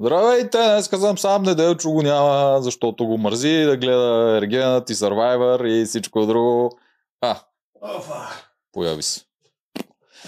[0.00, 5.66] Здравейте, днес съм сам, Неделчо го няма, защото го мързи да гледа Ергенът и Survivor
[5.66, 6.78] и всичко друго.
[7.20, 7.36] А,
[7.82, 8.44] Офа.
[8.72, 9.20] появи се.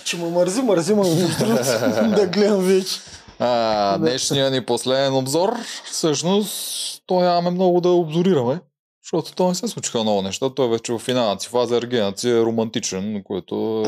[0.05, 1.05] Че му мързи, мързи, ма
[2.17, 3.01] да гледам вече.
[3.39, 8.61] А, днешният ни последен обзор, всъщност, то нямаме много да обзорираме,
[9.05, 10.55] защото то не се случиха много неща.
[10.55, 13.85] Той вече в финалната си фаза Ергенът си е романтичен, което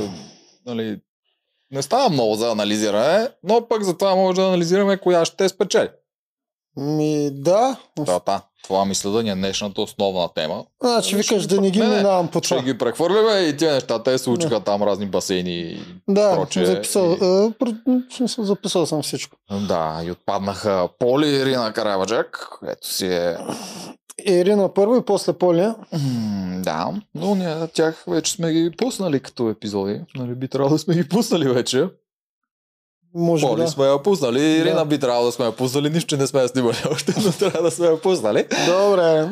[0.66, 1.01] нали,
[1.75, 5.88] не става много за анализиране, но пък за това може да анализираме коя ще спечели.
[6.77, 7.77] Ми, да.
[7.98, 8.41] Да, да.
[8.64, 10.64] Това мисля да ни е днешната основна тема.
[10.83, 12.62] Значи викаш да не ги минавам по Ще това.
[12.62, 14.02] ги прехвърляме и тия неща.
[14.02, 15.50] Те случиха там разни басейни.
[15.52, 16.66] и Да, прочее.
[16.66, 17.55] записал, И- в
[18.11, 19.36] смисъл, записал съм всичко.
[19.61, 23.36] Да, и отпаднаха Поли и Ирина Карабаджак, ето си е...
[24.18, 25.74] Ирина първо и после Полия.
[25.92, 30.00] М, Да, но ние тях вече сме ги пуснали като епизоди.
[30.14, 31.88] Нали, би трябвало да сме ги пуснали вече.
[33.14, 33.69] Може Поли да.
[33.69, 34.84] сме я пуснали, Ирина Да.
[34.84, 37.70] би трябвало да сме я пуснали, нищо не сме я снимали още, но трябва да
[37.70, 38.46] сме я пуснали.
[38.66, 39.28] Добре.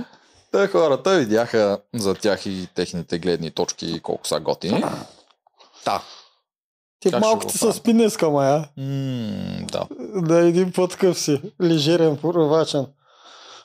[0.52, 4.85] Те хората видяха за тях и техните гледни точки колко са готини.
[5.85, 6.02] Да.
[7.01, 7.73] Ти Как малко ти го правим?
[7.73, 8.68] с спинеска, мая.
[8.76, 8.87] М,
[9.62, 9.87] да.
[10.16, 11.40] Да, един път къв си.
[11.62, 12.87] Лежерен, порвачен.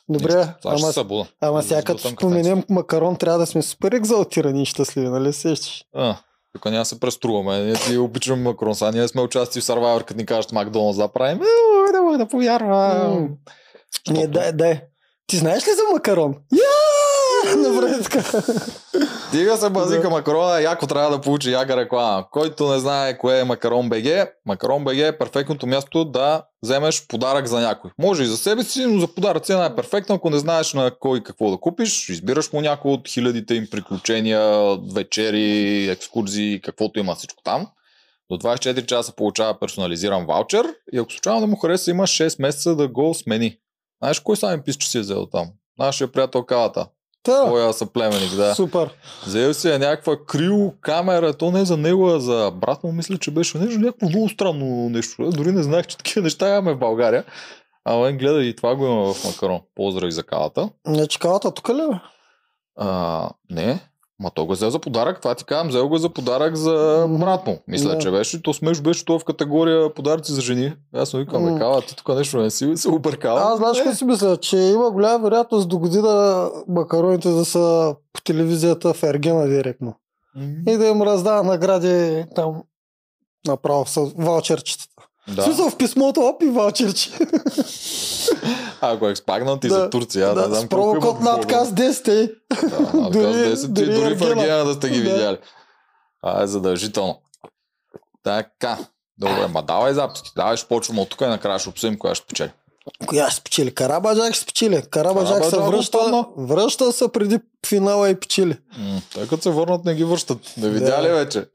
[0.09, 1.25] Добре, ще ама, събуда.
[1.41, 5.83] ама сега като споменем макарон, трябва да сме супер екзалтирани и щастливи, нали сещаш?
[5.95, 6.15] А,
[6.53, 7.59] тук няма се преструваме.
[7.59, 8.75] Ние ти обичаме макрон.
[8.75, 11.41] Сега ние сме участие в Survivor, като ни кажат Макдоналдс да правим.
[11.41, 13.29] Е, не мога да повярвам.
[14.09, 14.81] Не, дай, дай.
[15.27, 16.35] Ти знаеш ли за макарон?
[16.53, 16.76] Я!
[17.63, 18.23] Добре, така.
[19.31, 22.25] Дига се базика макарона, яко трябва да получи яга реклама.
[22.31, 27.47] Който не знае кое е Макарон БГ, Макарон БГ е перфектното място да вземеш подарък
[27.47, 27.91] за някой.
[27.99, 30.15] Може и за себе си, но за подарък цена е перфектна.
[30.15, 34.41] Ако не знаеш на кой какво да купиш, избираш му някой от хилядите им приключения,
[34.95, 37.67] вечери, екскурзии, каквото има всичко там.
[38.31, 42.75] До 24 часа получава персонализиран ваучер и ако случайно да му хареса, има 6 месеца
[42.75, 43.57] да го смени.
[44.01, 45.47] Знаеш кой сами пише, че си е взел там?
[45.79, 46.87] Нашия приятел Калата.
[47.27, 48.55] Та, Твоя съплеменик, да.
[48.55, 48.89] супер.
[49.25, 52.91] Взел си е някаква крио камера, то не е за него, а за брат му,
[52.91, 55.23] мисля, че беше нещо, някакво много странно нещо.
[55.23, 57.23] Аз Дори не знаех, че такива неща имаме в България.
[57.85, 59.59] А мен гледа и това го има в Макарон.
[59.75, 60.69] Поздрави за калата.
[60.87, 61.73] Значи калата тук ли?
[61.73, 61.99] бе?
[62.75, 63.79] А, не,
[64.19, 65.21] ма той го е взел за подарък.
[65.21, 67.59] Това ти казвам, взел го е за подарък за брат му.
[67.67, 67.97] Мисля, Да.
[67.97, 68.41] че беше.
[68.41, 70.73] То смеш беше то в категория подаръци за жени.
[70.93, 73.41] Аз му викам, кала, ти тук нещо не си се объркава.
[73.41, 78.21] Аз знаеш какво си мисля, че има голяма вероятност до година макароните да са по
[78.21, 79.93] телевизията в Ергена директно.
[80.35, 82.63] М, И да им раздава награди там
[83.47, 84.86] направо с ваучерчетата.
[85.27, 85.43] Да.
[85.43, 87.09] смисъл в писмото, оп и ваучерче.
[88.81, 92.23] Ако е експагнат и Да, за Турция, да, не знам с промокод има надказ 10.
[92.23, 92.31] е.
[92.93, 94.21] Да, Дори- 10, дори дори, в.
[94.21, 95.09] Ергена да сте ги Да.
[95.09, 95.37] видяли.
[96.21, 97.21] А, е задължително.
[98.23, 98.77] Така.
[99.17, 100.29] Добре, ма давай записки.
[100.35, 102.51] Давай, ще почваме от тук и накрая ще обсъдим коя ще спечели.
[103.05, 103.73] Коя ще спечели?
[103.73, 104.81] Карабаджак ще спечели.
[104.81, 108.57] Карабаджак се връща, връща се преди финала и печели.
[108.77, 110.53] М, Тъй като се върнат, не ги връщат.
[110.57, 111.45] Не видя ли Да.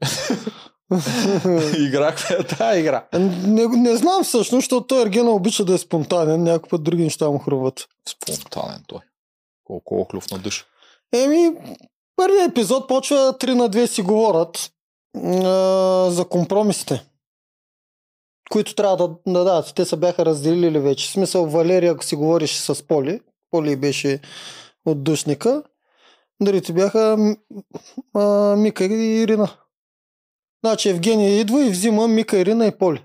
[1.77, 3.05] Играхме тази игра.
[3.47, 7.29] не, не знам всъщност, защото той Ергена обича да е спонтанен, някой път други неща
[7.29, 7.87] му хруват.
[8.09, 8.99] Спонтанен той.
[9.63, 10.65] Колко охлюв на дъш.
[11.13, 11.51] Еми,
[12.15, 14.71] първият епизод почва 3 на 2 си говорят
[15.17, 17.05] а, за компромисите,
[18.51, 19.73] които трябва да, да дадат.
[19.75, 21.07] Те се бяха разделили вече.
[21.07, 23.21] В смисъл Валерия, ако си говориш с Поли,
[23.51, 24.19] Поли беше
[24.85, 25.63] от душника,
[26.41, 27.35] другите бяха
[28.13, 29.49] а, Мика и Ирина.
[30.63, 33.03] Значи Евгения идва и взима Мика, Ирина и Поли.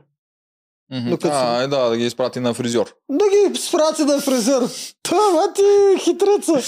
[0.93, 1.11] Мгм.
[1.11, 2.95] Докато си- А, е, да, да ги изпрати на фризьор.
[3.11, 4.63] Да ги спрати на фризер.
[5.03, 6.53] Това ти е хитреца.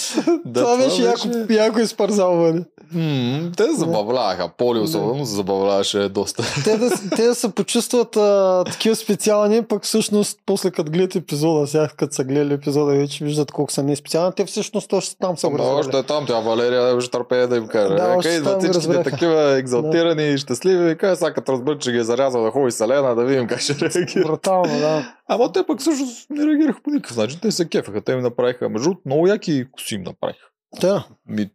[0.45, 2.65] Да, това това беше яко, беше- яко изпарзалване.
[2.95, 4.51] М, Те се забавляваха.
[4.59, 6.43] Поли особено се забавляваше доста.
[6.65, 11.67] те, да, те да се почувстват а, такива специални, пък всъщност после като гледат епизода,
[11.67, 14.33] сега като са гледали епизода, вече виждат колко са неспециални.
[14.37, 17.57] Те всъщност още там са го още е там, тя Валерия да беше търпее да
[17.57, 17.95] им каже.
[17.95, 20.91] Да, Да, още идват всичките такива екзалтирани и щастливи.
[20.91, 23.75] И сега като разберат, че ги е зарязал да ходи Селена, да видим как ще
[23.75, 24.25] реагира.
[24.25, 25.15] Брутално, да.
[25.29, 27.39] Ама те пък също не реагираха по никакъв начин.
[27.43, 28.01] Те се кефаха.
[28.01, 30.47] Те ми направиха, между много яки коси им направиха.
[30.81, 31.07] Да.
[31.29, 31.51] Ми,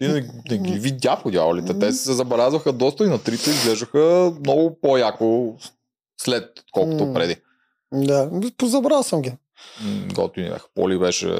[0.00, 1.78] ти не, не ги видя по дяволите.
[1.78, 5.54] Те се забелязваха доста и на трите изглеждаха много по-яко
[6.20, 7.36] след колкото преди.
[7.94, 8.30] Да.
[8.58, 9.32] Позабрал съм ги.
[10.14, 10.66] Готини бяха.
[10.74, 11.34] Поли беше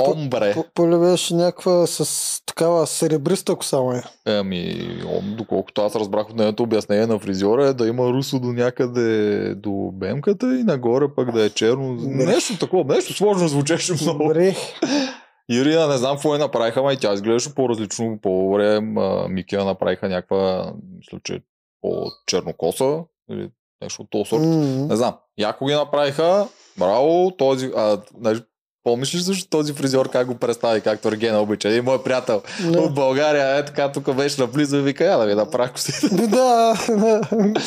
[0.00, 0.54] омбре.
[0.54, 2.06] По- Поле беше някаква с
[2.46, 4.00] такава серебриста коса, май.
[4.26, 4.88] Ами,
[5.22, 9.90] доколкото аз разбрах от нейното обяснение на фризьора е да има русо до някъде до
[9.92, 11.96] бемката и нагоре пък да е черно.
[11.96, 12.26] Добре.
[12.26, 14.18] Нещо такова, нещо сложно звучеше много.
[14.18, 14.56] Добре.
[15.50, 19.28] Ирина, не знам какво я направиха, ма и тя изглеждаше по-различно по време.
[19.28, 21.42] Микия направиха някаква, мисля, че
[21.80, 23.50] по-чернокоса или
[23.82, 24.42] нещо от този сорт.
[24.42, 24.86] М.
[24.86, 25.16] Не знам.
[25.38, 26.48] Яко ги направиха.
[26.78, 28.42] Браво, този, а, знаеш,
[28.84, 31.68] помниш ли също този фризьор как го представи, както Ергена обича?
[31.68, 32.78] Един мой приятел Не.
[32.78, 36.08] от България, е така, тук беше наблизо и вика, я да ви направя косите.
[36.30, 37.20] Да, да,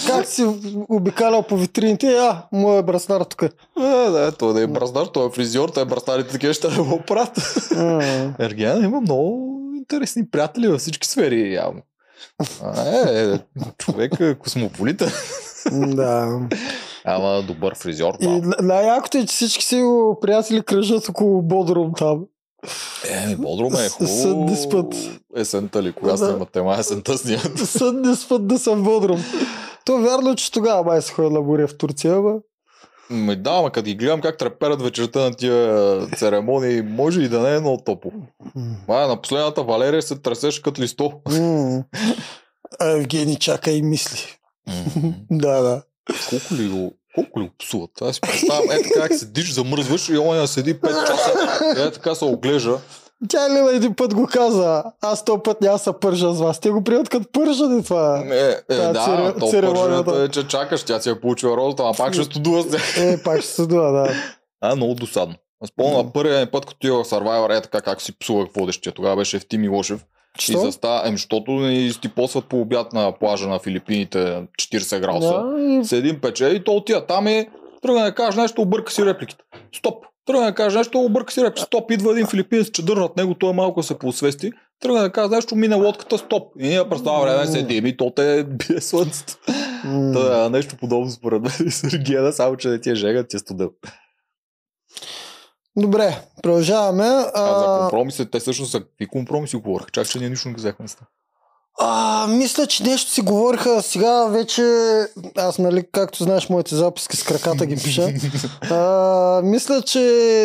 [0.08, 0.46] как си
[0.90, 3.44] обикалял по витрините, а, моя браснар тук.
[3.44, 3.50] Е,
[4.10, 7.02] да, той да е бразнар, той е фризьор, той е браснарите такива ще да го
[7.08, 7.38] правят.
[8.40, 11.82] Ергена има много интересни приятели във всички сфери, явно.
[12.64, 13.40] А, е, е,
[13.78, 15.12] човек е космополита.
[15.72, 16.40] Да.
[17.06, 18.14] Ама добър фризьор.
[18.22, 18.28] И...
[18.28, 22.26] н- най-якото е, че всички си го приятели кръжат около Бодрум там.
[23.10, 24.18] Е, Бодрум е хубаво.
[24.18, 24.96] съдни спът.
[25.36, 25.92] Есента ли?
[25.94, 26.18] Кога Да.
[26.18, 27.60] снимат тема есента снимат?
[27.68, 29.20] Съдни спът да съм Бодрум.
[29.86, 32.34] То вярно, че тогава май се ходя на море в Турция, ама...
[33.12, 37.40] Ами да, ама като ги гледам как треперят вечерта на тия церемонии, може и да
[37.40, 38.12] не е много топло.
[38.88, 41.12] Ма, на последната Валерия се тресеше като листо.
[42.82, 44.20] Евгений чака и мисли.
[45.32, 45.84] Да, да.
[46.30, 48.02] Колко ли го, колко ли го псуват?
[48.02, 51.32] Аз си представям, е така как седиш, замръзваш и оня седи 5 часа,
[51.88, 52.80] е така се оглежда.
[53.30, 56.60] Тя Лила един път го каза, аз този път няма се пържа с вас.
[56.60, 58.24] Те го приемат като пържане това.
[58.32, 61.84] Е, е, Та да, цере- то пърженето е, че чакаш, тя си е получила розата,
[61.86, 63.12] а пак ще студува се.
[63.14, 64.14] Е, пак ще се дуа, да.
[64.62, 65.36] А, много досадно.
[65.64, 68.94] Аз помня на първия път, като отивах в Survivor, е така как си псувах водещия.
[68.94, 70.06] Тогава беше в Тими Лошев.
[70.40, 70.60] И Що?
[70.60, 75.44] заста, ем, защото ни стипосват по обяд на плажа на Филипините 40 градуса.
[75.44, 77.48] Да, и С един пече и то отива там и
[77.82, 79.44] тръгна да каже нещо, обърка си репликите.
[79.76, 80.06] Стоп!
[80.26, 81.66] Тръгна да каже нещо, обърка си репликите.
[81.66, 81.92] Стоп!
[81.92, 84.52] Идва един филипинец, че дърнат него, той малко се поосвести.
[84.80, 86.44] Тръгна да каже нещо, мине лодката, стоп.
[86.60, 89.38] И ние през това време седим и то те бие слънцето.
[89.84, 90.14] м.
[90.14, 93.40] Та, нещо подобно според мен и Сергея, само че не ти е жега, ти е
[93.40, 93.70] студел.
[95.78, 97.04] Добре, продължаваме.
[97.04, 99.92] А, за А, компромиси, те всъщност за какви компромиси говориха?
[99.92, 101.08] Чак, че ние нищо не ги взехме с това.
[101.80, 103.82] А, мисля, че нещо си говориха.
[103.82, 104.64] Сега вече,
[105.38, 108.10] аз нали, както знаеш, моите записки с краката ги пиша.
[108.72, 110.00] А, мисля, че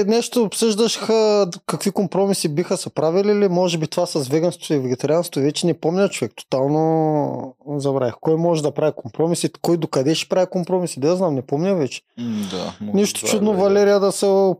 [0.06, 3.48] нещо обсъждаха какви компромиси биха се правили ли.
[3.48, 5.40] Може би това с веганството и вегетарианството.
[5.40, 6.32] Вече не помня човек.
[6.36, 8.14] Тотално забравих.
[8.20, 11.00] Кой може да прави компромиси, кой докъде ще прави компромиси.
[11.00, 12.02] Да, знам, не помня вече.
[12.50, 12.72] Да.
[12.94, 13.56] Нищо чудно е.
[13.56, 14.58] Валерия да се оп-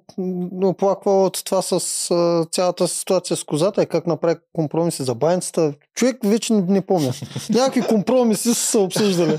[0.65, 2.09] оплаква от това с
[2.53, 5.73] цялата ситуация с козата и как направи компромиси за баницата.
[5.95, 7.13] Човек вече не, помня.
[7.51, 9.39] Някакви компромиси са се обсъждали.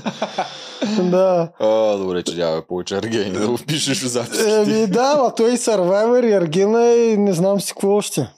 [1.00, 1.48] да.
[1.60, 4.60] А, добре, че няма повече аргени да го пишеш в записките.
[4.60, 8.28] Еми да, ма той и Survivor, и Ергена и не знам си какво още.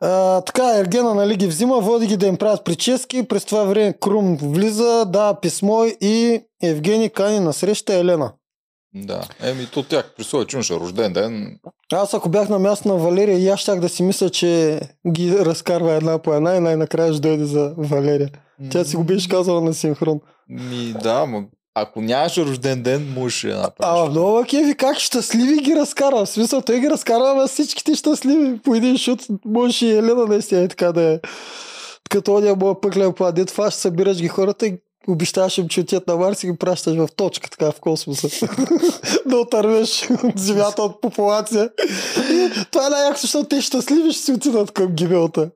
[0.00, 3.94] А, така, Ергена нали ги взима, води ги да им правят прически, през това време
[4.00, 8.32] Крум влиза, дава писмо и Евгений кани на среща Елена.
[9.04, 9.20] Да.
[9.42, 11.58] Еми, то тях при своя имаше рожден ден.
[11.92, 15.38] Аз ако бях на място на Валерия, и аз щях да си мисля, че ги
[15.38, 18.30] разкарва една по една и най-накрая ще дойде за Валерия.
[18.70, 20.20] Тя си го беше казала на синхрон.
[20.48, 21.44] Ми, да, ма,
[21.74, 24.10] ако нямаше рожден ден, можеше да А, направиш.
[24.10, 26.24] много кеви, как щастливи ги разкарва.
[26.26, 29.20] В смисъл, той ги разкарва, ама всичките щастливи по един шут.
[29.44, 31.20] Може и Елена наистина е така да е.
[32.10, 34.74] Като оня моя пъклен план, дето фаш събираш ги хората и
[35.08, 38.28] обещаваш им, че отиват на Марс и ги пращаш в точка, така в космоса.
[39.26, 41.70] да отървеш от земята от популация.
[42.70, 45.50] Това е най-яко, защото те щастливи ще си отидат към гибелта.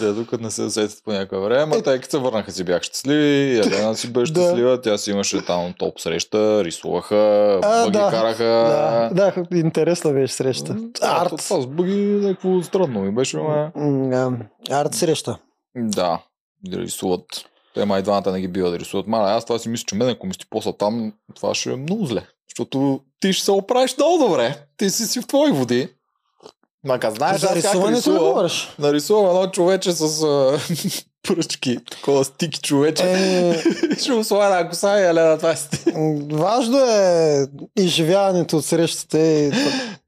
[0.00, 2.82] Да, докато не се усетят по някое време, а те като се върнаха си бях
[2.82, 8.10] щастливи, Елена си беше щастлива, тя си имаше там топ среща, рисуваха, А, бъги да.
[8.10, 8.44] караха.
[9.14, 10.76] Да, да, интересна беше среща.
[11.02, 11.30] Арт.
[11.30, 13.38] то Това с бъги някакво странно ми беше,
[14.70, 15.38] Арт среща.
[15.76, 17.24] Да рисуват.
[17.74, 19.06] Те май двамата не ги бива да рисуват.
[19.06, 22.06] Маля, аз това си мисля, че мен ако ми стипоса там, това ще е много
[22.06, 22.26] зле.
[22.50, 24.66] Защото ти ще се оправиш много добре.
[24.76, 25.88] Ти си си в твои води.
[26.84, 28.74] Мака, знаеш, За рисуването ли говориш?
[28.78, 30.58] Нарисувам едно човече с а,
[31.22, 33.02] пръчки, такова стики човече.
[33.06, 33.54] Е,
[33.98, 35.68] ще му слага на коса и елена това си.
[36.32, 37.46] важно е
[37.78, 39.18] изживяването от срещата.
[39.18, 39.52] И...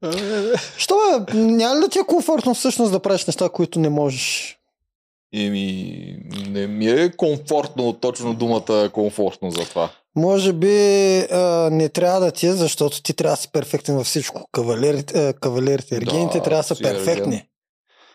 [0.77, 4.57] Що бе, няма ли да ти е комфортно всъщност да правиш неща, които не можеш?
[5.33, 6.15] Еми,
[6.49, 9.89] не ми е комфортно, точно думата комфортно за това.
[10.15, 14.07] Може би а, не трябва да ти е, защото ти трябва да си перфектен във
[14.07, 14.47] всичко.
[14.51, 16.93] Кавалерите, кавалерите ергените Да, трябва да са ерген.
[16.93, 17.43] перфектни.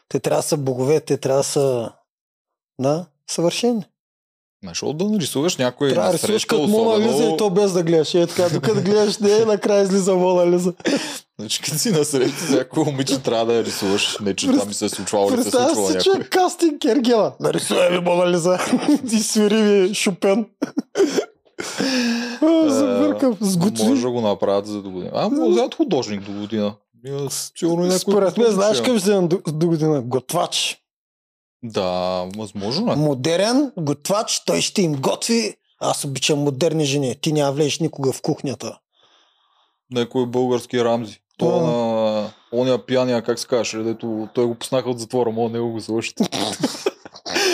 [0.09, 1.93] Те трябва да са богове, те трябва да са
[2.81, 3.85] да, съвършени.
[4.65, 8.15] Защо да нарисуваш някой Трябва да рисуваш като Мона Лиза и то без да гледаш.
[8.15, 10.75] Е така, докато гледаш не, накрая излиза Мона Лиза.
[11.39, 14.19] Значи като си на среща с някой момиче трябва да я рисуваш.
[14.21, 16.01] Не, че това ми се е случвало или се е случвало някой.
[16.01, 17.37] че е кастинг Ергела.
[17.41, 18.59] Нарисувай ми Мона Лиза.
[19.13, 20.47] и свири ми Шопен.
[22.67, 23.37] Забъркам.
[23.41, 23.89] Сготви.
[23.89, 25.11] Може да го направят за до година.
[25.15, 26.75] А, може да художник до година.
[27.31, 27.99] Сигурно някой.
[27.99, 30.03] Според мен, знаеш ще- къв ще до, до година?
[30.03, 30.79] Готвач.
[31.63, 32.97] Да, възможно е.
[32.97, 35.57] Модерен готвач, той ще им готви.
[35.81, 37.17] Аз обичам модерни жени.
[37.21, 38.79] Ти няма влезеш никога в кухнята.
[39.91, 41.21] някой български Рамзи.
[41.39, 41.63] То А.
[41.63, 45.81] на ония пияния, как се каже, дето той го пуснаха от затвора, мога него го
[45.81, 46.17] свършат.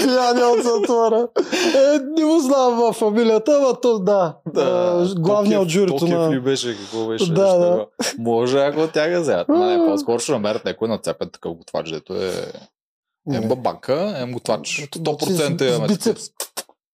[0.04, 1.28] Пияния от затвора.
[1.74, 4.36] Е, не му знам във фамилията, ама то да.
[4.56, 6.40] А, Главният от журито Токев ли на...
[6.40, 7.32] беше, какво беше?
[7.32, 7.86] Да, да.
[8.18, 9.48] Може ако тях да вземат.
[9.48, 12.32] Не, по-скоро ще намерят някой нацепен такъв готвач, дето е
[13.32, 14.88] Ем бабанка, ем готвач.
[14.88, 15.88] 100% С- с имаме.
[15.88, 16.22] бицепс.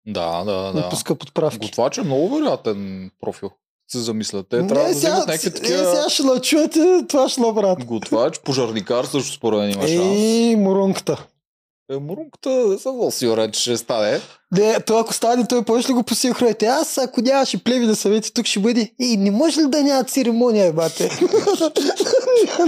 [0.07, 0.88] Да, да, Не да.
[0.88, 1.59] пуска подправки.
[1.59, 3.50] Готвач е много вероятен профил.
[3.88, 4.42] Се замисля.
[4.42, 5.95] Те Не, трябва да сега, вземат някакви е, такива...
[5.95, 7.85] сега ще начуете, това ще направят.
[7.85, 10.18] Готвач, пожарникар също според мен има шанс.
[10.18, 11.26] Ей, мурунката.
[11.90, 14.21] Е, мурунката не съм много сигурен, че ще стане.
[14.52, 16.66] Не, той ако стане, той повече ли го посинхроните?
[16.66, 18.92] Аз, ако нямаше плеви на съвети, тук ще бъде.
[19.00, 21.11] Ей, не може ли да няма церемония, бате?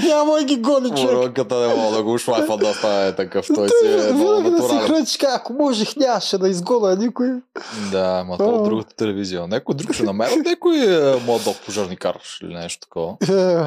[0.09, 1.17] Няма да ги гони човек.
[1.17, 3.47] Мурунката не мога да го шлайфа да стане такъв.
[3.55, 5.07] Той си е много Винаги да си натурален.
[5.35, 7.29] ако можех, нямаше да изгоня никой.
[7.93, 8.49] Да, ма то А.
[8.53, 9.47] от другата телевизия.
[9.47, 13.17] Някой друг ще намерят някой е, младок пожарникар или нещо такова.
[13.23, 13.65] Е,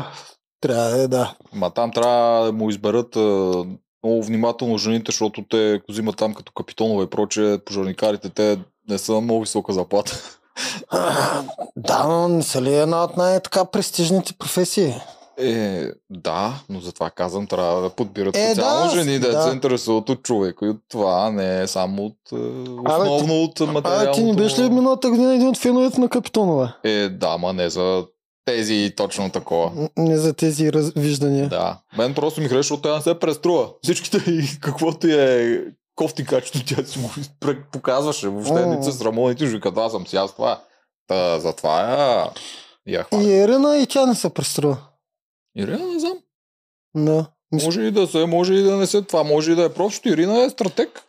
[0.62, 1.36] Трябва да е, да.
[1.54, 3.18] Ма там трябва да му изберат
[4.04, 8.58] много внимателно жените, защото те ако взимат там като капитонове и проче, пожарникарите, те
[8.90, 10.40] не са на много висока заплата.
[10.90, 11.44] А,
[11.76, 14.94] Да, но не са ли една от най-така престижните професии?
[15.38, 19.44] Е, да, но затова казвам, трябва да подбират Е, специално да, жени, да, да.
[19.44, 22.36] се интересуват от човека и от това, не е само от е,
[22.86, 24.14] Абе, основно от А, материалното.
[24.14, 26.74] ти не беше ли миналата година един от феновете на Капитонова?
[26.84, 28.06] Е, да, ма не за
[28.46, 29.90] тези точно такова.
[29.98, 31.50] Не за тези развиждания.
[31.50, 31.80] Да.
[31.98, 33.70] Мен просто ми харесва, защото тя не се преструва.
[33.84, 37.10] Всичките и каквото е кофти качество, тя си го
[37.72, 38.28] показваше.
[38.28, 38.66] Въобще О.
[38.66, 40.62] не се срамува, нито ще казва, аз съм си аз това.
[41.08, 42.30] Та, затова я,
[42.88, 43.06] я.
[43.22, 44.78] И Ерина и тя не се преструва.
[45.58, 46.18] Ирина не знам.
[46.96, 47.26] Да.
[47.52, 49.02] Мисля, Може и да се, може и да не се.
[49.02, 50.10] Това може и да е просто.
[50.10, 51.04] Ирина е стратег.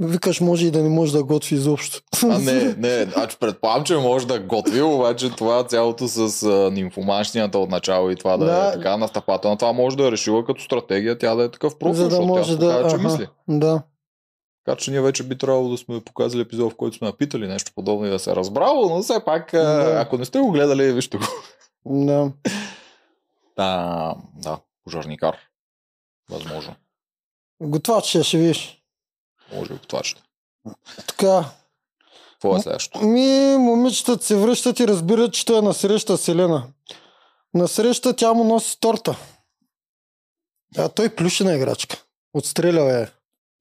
[0.00, 2.02] Викаш, може и да не може да готви изобщо.
[2.22, 7.58] А не, не, значи предполагам, че може да готви, обаче това цялото с а, нимфоманщината
[7.58, 8.68] от начало и това да, Да.
[8.68, 11.94] е така настъпателно, това може да е решила като стратегия, тя да е такъв профил,
[11.94, 12.66] За да може тя да...
[12.66, 13.28] показва, че аха, мисли.
[13.48, 13.82] Да.
[14.64, 17.72] Така че ние вече би трябвало да сме показали епизод, в който сме напитали нещо
[17.74, 19.96] подобно и да се е разбрало, но все пак, Да.
[20.00, 21.24] ако не сте го гледали, вижте го.
[21.86, 22.32] Да.
[23.56, 25.36] Да, да, пожарникар.
[26.30, 26.74] Възможно.
[27.62, 28.77] Готвач ще видиш.
[29.54, 30.22] Може и това ще.
[31.06, 31.44] Така.
[32.32, 33.06] Какво е следващото?
[33.06, 36.66] Ми, момичетата се връщат и разбират, че той е насреща с Елена.
[37.54, 39.16] Насреща тя му носи торта.
[40.78, 41.96] А той плюшена играчка.
[42.34, 43.10] Отстрелял е.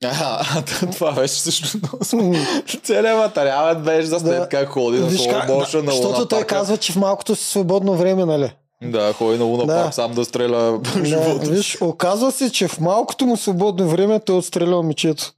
[0.03, 1.77] А, това беше също
[2.13, 2.35] много
[2.83, 4.49] Целият материалът беше за след Да.
[4.49, 6.55] как ходи на Виж да, на защото той парка.
[6.55, 8.55] казва, че в малкото си свободно време, нали?
[8.81, 9.91] Да, ходи на Луна Да.
[9.91, 11.49] сам да стреля Да, живота.
[11.49, 15.33] виж, оказва се, че в малкото му свободно време той е отстрелял мечето.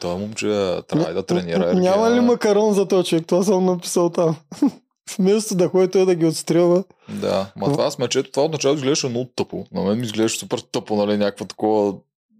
[0.00, 0.46] Това момче
[0.88, 1.66] трябва да тренира.
[1.66, 3.26] Н- Няма ли макарон за този човек?
[3.26, 4.36] Това съм написал там.
[5.18, 6.84] Вместо да ходи той да ги отстрелва.
[7.08, 9.64] Да, ма това с мечето, това отначало изглеждаше много тъпо.
[9.72, 11.94] На мен ми изглеждаше супер тъпо, нали, някаква такова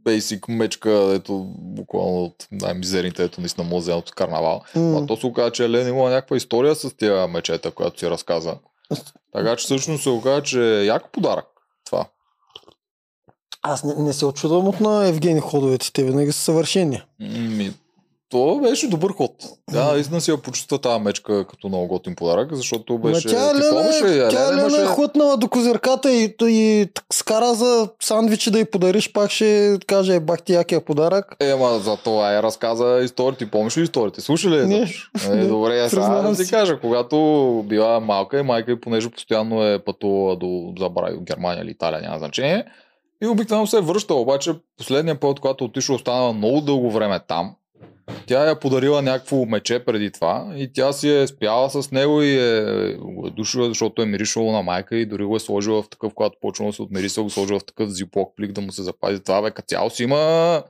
[0.04, 4.61] бейсик мечка, ето буквално от най-мизерните, ето наистина може да от карнавал.
[4.76, 4.99] М.
[4.99, 8.54] А то се оказа, че Елена има някаква история с тия мечета, която си разказа.
[9.32, 11.46] Така че всъщност се оказа, че е яко подарък.
[11.84, 12.06] Това.
[13.62, 15.92] Аз не, не се очудвам от на Евгений ходовете.
[15.92, 17.02] Те винаги са съвършени.
[17.20, 17.72] Ми,
[18.32, 19.30] то беше добър ход.
[19.72, 23.28] Тя наистина си я почувства тази мечка като много готин подарък, защото беше...
[23.28, 24.18] Ма тя ти Лена, помниш ли?
[24.18, 28.64] е, тя Елена Лена е хлътнала до козирката и, и скара за сандвичи да й
[28.64, 31.36] подариш, пак ще каже, е бах ти якия подарък.
[31.40, 33.44] Ема за това я разказа историята.
[33.44, 34.20] Ти помниш ли историите?
[34.20, 34.66] Слуша ли?
[34.66, 34.76] Не.
[34.76, 35.10] изобщо?
[35.32, 37.16] Е, добре, сега Признавам да ти кажа, когато
[37.68, 42.18] била малка и майка и понеже постоянно е пътувала до забрави Германия или Италия, няма
[42.18, 42.64] значение.
[43.22, 47.54] И обикновено се е връщала, обаче последния път, когато отишла, останала много дълго време там.
[48.26, 52.38] Тя я подарила някакво мече преди това и тя си е спяла с него и
[52.38, 52.97] е,
[53.37, 56.66] душила, защото е миришало на майка и дори го е сложила в такъв, когато почва
[56.66, 59.42] да се отмириса, го сложила в такъв зиплок плик да му се запази това.
[59.42, 60.62] Бе, като цяло си има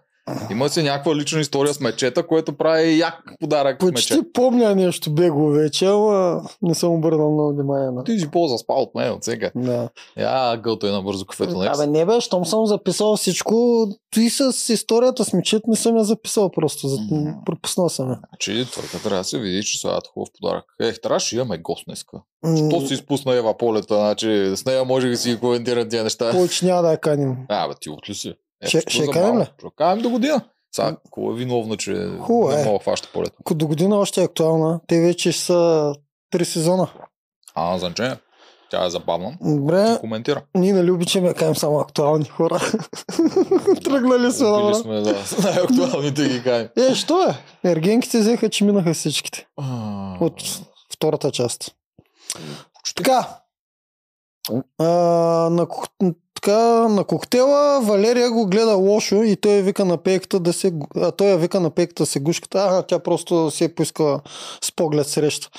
[0.51, 4.27] има си някаква лична история с мечета, което прави як подарък Почти мече.
[4.33, 8.05] помня нещо бегло вече, ама не съм обърнал много внимание на.
[8.05, 9.51] Ти си по-заспал от мен от сега.
[9.55, 9.89] Да.
[10.19, 11.59] Я гълта е на бързо кафето.
[11.59, 11.79] Некс.
[11.81, 13.87] Абе, не бе, щом съм записал всичко,
[14.17, 16.89] и с историята с мечет не съм я записал просто.
[16.89, 17.01] За...
[17.01, 17.31] Мгм.
[17.47, 18.19] Пропуснал съм я.
[18.29, 20.65] Значи, твърка трябва да се види, че сега е хубав подарък.
[20.81, 22.17] Ех, трябваше имаме гост днеска.
[22.45, 26.31] М, То си изпусна Ева Полета, значи с нея може да си коментират тия неща.
[26.31, 27.37] Повече няма да я каним.
[27.49, 28.35] А, бе, ти от ли си?
[28.63, 29.39] Е, Ще- ще малко?
[29.39, 29.45] ли?
[29.59, 30.41] Ще канем до година.
[30.73, 32.65] Сега, какво е виновна, че Хубаво не е.
[32.65, 33.37] мога да хваща полета?
[33.41, 35.95] Ако до година още е актуална, те вече са
[36.31, 36.89] три сезона.
[37.55, 38.17] А, значение.
[38.71, 39.37] Тя е забавна.
[39.41, 40.43] Добре, Коментира.
[40.55, 42.59] ние нали обичаме да кажем само актуални хора.
[43.85, 44.75] Тръгнали сме, добре.
[44.75, 46.69] сме, да, най-актуалните ги кажем.
[46.79, 47.35] Е, що е?
[47.71, 49.47] Ергенките взеха, че минаха всичките.
[50.21, 50.43] От
[50.95, 51.75] втората част.
[52.97, 53.29] Така.
[54.79, 54.85] А,
[55.51, 55.67] на,
[56.43, 60.73] така, на коктейла Валерия го гледа лошо и той вика на пейката да се...
[60.97, 62.59] А той я вика на пейката да се гушката.
[62.59, 64.21] А, тя просто си е поискала
[64.61, 65.51] с поглед среща.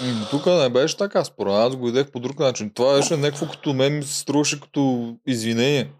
[0.00, 2.70] М, Тук не беше така, според аз го идех по друг начин.
[2.74, 5.90] Това беше някакво като мен ми се струваше като извинение.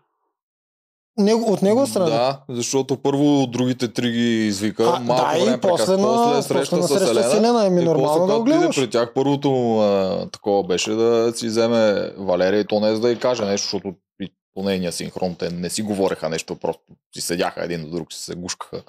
[1.20, 2.10] Него, от негова страна.
[2.10, 4.92] Да, защото първо другите три ги извика.
[4.96, 7.30] А, малко да, и време после, прекара, на, после среща после с среща Елена.
[7.30, 7.66] с Елена.
[7.66, 12.12] Еми и нормално после, да отиде при тях, първото а, такова беше да си вземе
[12.18, 15.50] Валерия и то не за да й каже нещо, защото и по нейния синхрон те
[15.50, 16.82] не си говореха нещо, просто
[17.14, 18.82] си седяха един до друг, си се гушкаха.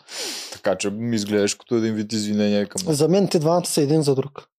[0.53, 2.93] Така че ми изглеждаш като един вид извинение към.
[2.93, 4.50] За мен те двамата са един за друг.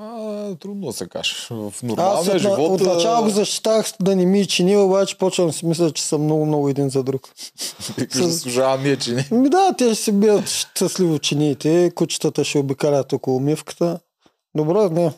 [0.00, 1.34] А, трудно да се каже.
[1.50, 2.80] В Аз нормалния от, живот...
[2.80, 6.02] от начало го защитах да не ми е чини, обаче почвам да си мисля, че
[6.02, 7.28] са много, много един за друг.
[8.12, 9.28] Заслужава ми е, че не.
[9.30, 13.98] Ми да, те ще се бият щастливо чиниите, кучетата ще обикалят около мивката.
[14.56, 15.12] Добро, не.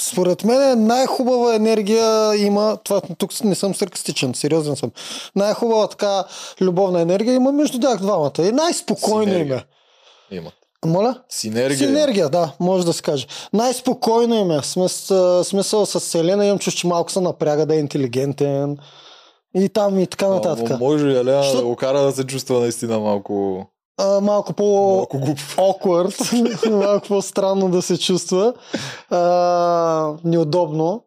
[0.00, 4.90] Според мен най-хубава енергия има, това тук не съм саркастичен, сериозен съм.
[5.36, 6.24] Най-хубава така
[6.60, 8.32] любовна енергия има между тях двамата.
[8.38, 9.64] И най-спокойно им Синергия.
[10.30, 10.36] е.
[10.36, 10.54] Имат.
[10.86, 11.22] Моля?
[11.28, 11.78] Синергия.
[11.78, 13.26] Синергия, да, може да се каже.
[13.52, 14.62] Най-спокойно им е.
[14.62, 18.76] Смис, а, смисъл с Селена имам чуш, че малко се напряга да е интелигентен.
[19.56, 20.70] И там и така нататък.
[20.70, 23.66] А, може и Елена Що- да го кара да се чувства наистина малко,
[23.98, 24.64] А, малко по...
[24.96, 25.38] малко глуп.
[25.38, 28.54] awkward, малко по-странно да се чувства,
[29.10, 31.04] а, неудобно.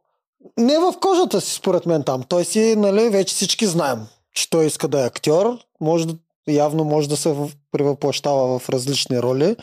[0.57, 2.23] Не в кожата си, според мен там.
[2.29, 3.99] Той си, нали, вече всички знаем,
[4.35, 6.13] че той иска да е актьор, може да,
[6.47, 7.35] явно може да се
[7.71, 9.55] превъплащава в различни роли.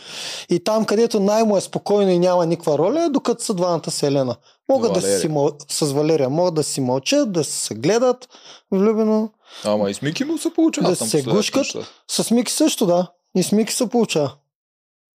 [0.51, 4.03] И там, където най-му е спокойно и няма никаква роля, е докато са двамата с
[4.03, 4.37] Елена.
[4.69, 5.29] Могат да си
[5.69, 8.29] с Валерия, могат да си мълчат, да се гледат
[8.73, 9.31] влюбено.
[9.65, 10.89] Ама и с Мики му се получава.
[10.89, 11.67] Да се гушкат.
[12.09, 13.11] С Мики също, да.
[13.37, 14.35] И с Мики се получава.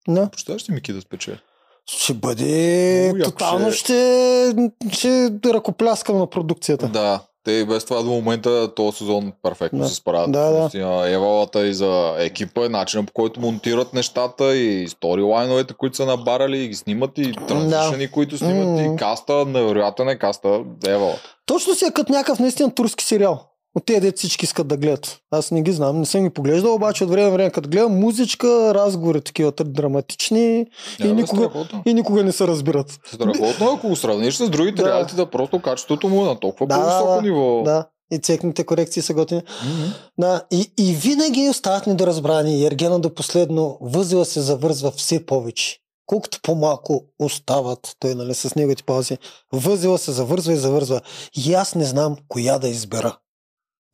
[0.09, 0.29] Да.
[0.31, 1.41] Представяш ли Мики да спечели?
[1.87, 4.55] Ще бъде тотално ще
[4.93, 6.89] ще, ще ръкопляскам на продукцията.
[6.89, 7.21] Да.
[7.49, 9.89] Те и без това до момента този сезон перфектно Да.
[9.89, 10.33] се справят.
[10.33, 11.11] Да, да.
[11.11, 16.59] Евалата и за екипа е начинът по който монтират нещата и сторилайновете, които са набарали
[16.59, 18.83] и ги снимат и транзишени, които снимат М.
[18.83, 21.15] и каста, невероятен е каста Евала.
[21.47, 23.41] Точно си е като някакъв наистина турски сериал.
[23.75, 25.19] От тези дет всички искат да гледат.
[25.31, 28.01] Аз не ги знам, не съм ги поглеждал, обаче от време на време като гледам
[28.01, 30.67] музичка, разговори такива драматични и,
[31.01, 31.83] Е, бе, никога, страхотно.
[31.87, 32.99] и никога не се разбират.
[33.07, 34.89] Страхотно, ако го сравниш с другите Да.
[34.89, 37.63] реалити, да просто качеството му е на толкова Да, по-високо да, ниво.
[37.63, 37.87] Да.
[38.13, 39.43] И цекните корекции са готини.
[39.65, 39.85] Мгм.
[40.19, 42.59] Да, и, и винаги остават недоразбрани.
[42.59, 45.77] И Ергена до последно възела се завързва все повече.
[46.07, 49.19] Колкото по-малко остават, той нали с неговите паузи,
[49.53, 51.01] възела се завързва и завързва.
[51.37, 53.17] И аз не знам коя да избера.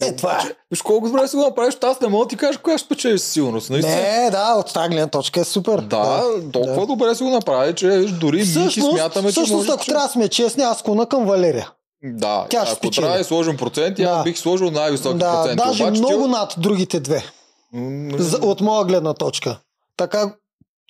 [0.04, 0.42] Е, това е.
[0.70, 3.18] Виж колко добре си го направиш, аз не мога да ти кажа коя ще спечели
[3.18, 3.70] със сигурност.
[3.70, 3.96] Наистина.
[3.96, 5.78] Не, да, от тази гледна точка е супер.
[5.80, 6.86] Да, толкова да.
[6.86, 9.90] добре си го направи, че виж, дори Всъщност, смятаме, че всъщност може, ако че...
[9.90, 11.70] трябва да сме честни, аз клона към Валерия.
[12.04, 13.02] Да, тя ще ако спечели.
[13.02, 14.10] трябва да сложим проценти, Да.
[14.10, 15.56] аз бих сложил най-високи Да, проценти.
[15.56, 17.22] даже Обаче, много ти- над другите две.
[18.18, 19.56] За, от моя гледна точка.
[19.96, 20.32] Така,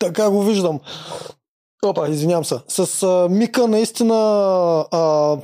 [0.00, 0.80] така го виждам.
[1.84, 2.56] Опа, извинявам се.
[2.68, 4.14] С а, Мика наистина
[4.90, 5.36] а,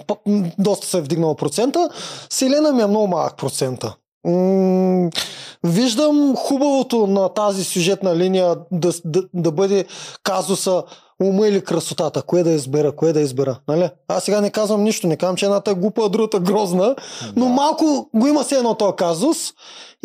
[0.58, 1.88] доста се е вдигнал процента.
[2.30, 3.94] Селена ми е много малък процента.
[4.26, 5.10] М-
[5.64, 9.84] виждам хубавото на тази сюжетна линия да, да, да бъде
[10.22, 10.82] казуса
[11.22, 12.22] ума или красотата.
[12.22, 13.58] Кое да избера, кое да избера.
[13.68, 13.90] Нали?
[14.08, 16.96] Аз сега не казвам нищо, не казвам, че едната е глупа, а другата грозна,
[17.36, 17.50] но Да.
[17.50, 19.36] малко го има се едно този казус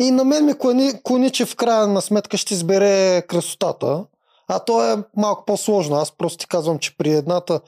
[0.00, 4.04] и на мен ми клони, клони, че в края на сметка ще избере красотата.
[4.48, 5.96] А то е малко по-сложно.
[5.96, 7.60] Аз просто ти казвам, че при едната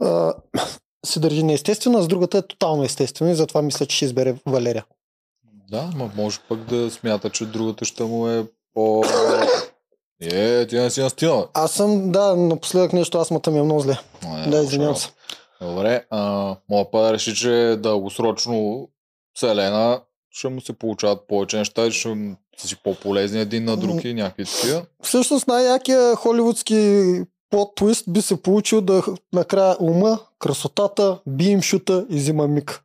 [0.00, 0.34] а,
[1.06, 4.36] се държи неестествено, а с другата е тотално естествено и затова мисля, че ще избере
[4.46, 4.84] Валерия.
[5.70, 9.04] Да, ма може пък да смята, че другата ще му е по...
[10.20, 11.48] Е, ти не си настинал.
[11.54, 13.98] Аз съм, да, напоследък нещо, аз мата ми е много зле.
[14.46, 15.08] Е, да, извинявам се.
[15.60, 18.88] Добре, а, мога па да реши, че дългосрочно
[19.38, 23.76] с Елена ще му се получават повече неща и ще са си по-полезни един на
[23.76, 24.82] друг и някакви такива.
[25.02, 32.06] Всъщност най-якия холивудски плот твист би се получил да накрая ума, красотата, би им шута
[32.10, 32.82] и взима миг.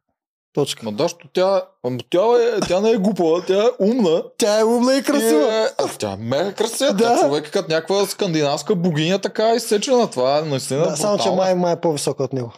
[0.53, 0.85] Точка.
[0.85, 1.63] Ма да, що тя,
[2.09, 4.23] тя, е, тя не е глупава, тя е умна.
[4.37, 5.53] Тя е умна и И красива.
[5.53, 6.93] е, а, тя е мега красива.
[6.93, 7.15] Да.
[7.15, 7.21] Да.
[7.21, 10.09] Човек е като някаква скандинавска богиня, така е изсечена.
[10.09, 12.53] Това е наистина Да, само, че май, май е по-висока от него.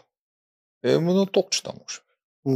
[0.85, 1.99] Е, на топчета може.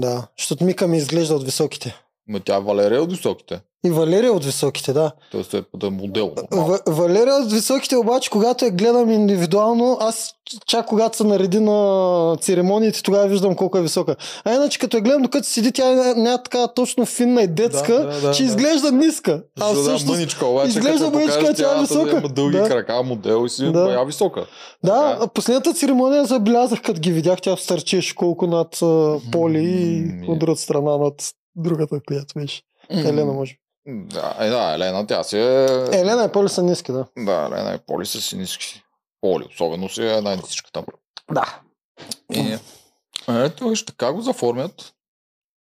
[0.01, 1.95] Да, защото Мика ми изглежда от високите.
[2.27, 3.61] Ма тя Валерия е от високите.
[3.85, 5.11] И Валерия от високите, да.
[5.31, 6.31] Тоест е да е модел.
[6.51, 10.33] В, Валерия от високите обаче, когато я гледам индивидуално, аз
[10.67, 14.15] чак когато се нареди на церемониите, тогава виждам колко е висока.
[14.45, 18.05] А иначе като я гледам, докато седи, тя е така точно финна и детска, Да,
[18.05, 18.47] да, да, че да.
[18.49, 19.43] изглежда ниска.
[19.59, 22.17] А да, всъщност, мъничка, обаче, изглежда мъничка, тя е да висока.
[22.17, 22.67] Има дълги Да.
[22.69, 23.71] крака, модел и си Да.
[23.71, 23.85] да.
[23.85, 24.45] бая висока.
[24.83, 25.27] да, Така.
[25.27, 30.61] последната церемония забелязах, като ги видях, тя стърчеше колко над а, Поли и от другата
[30.61, 31.13] страна над
[31.55, 32.61] другата, която беше.
[32.89, 33.53] Елена, може.
[33.53, 33.60] би.
[33.87, 35.65] Да, е, да, Елена, тя си е...
[35.91, 37.05] Елена и Поли са ниски, да.
[37.17, 38.83] Да, Елена и Поли са си ниски.
[39.21, 40.85] Поли, особено си е най-нисичка там.
[41.31, 41.59] Да.
[42.33, 42.57] И,
[43.29, 44.93] ето, виж, така го заформят,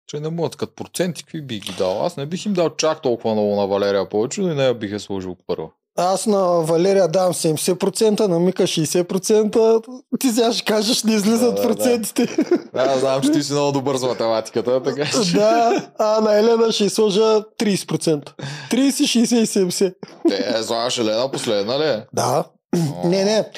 [0.06, 2.06] че не могат като проценти, какви би ги дал.
[2.06, 4.92] Аз не бих им дал чак толкова много на Валерия повече, но и нея бих
[4.92, 5.70] е сложил първа.
[5.96, 9.84] Аз на Валерия давам 70%, на Мика 60%.
[10.18, 11.68] Ти сега ще кажеш, не излизат Да, да, да.
[11.68, 12.36] процентите.
[12.74, 15.32] Да, знам, че ти си много добър с математиката, така че...
[15.32, 17.20] да, а на Елена ще сложа
[17.60, 18.32] 30%.
[18.70, 19.94] 30, 60 и 70.
[20.28, 21.84] Те, слагаш Елена последна ли?
[21.84, 22.06] е?
[22.14, 22.44] Да.
[22.76, 23.08] О.
[23.08, 23.48] Не, не.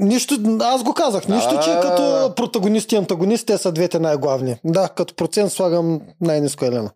[0.00, 4.56] Нищо, аз го казах, нищо, че като протагонист и антагонист, те са двете най-главни.
[4.64, 6.90] Да, като процент слагам най-низко Елена.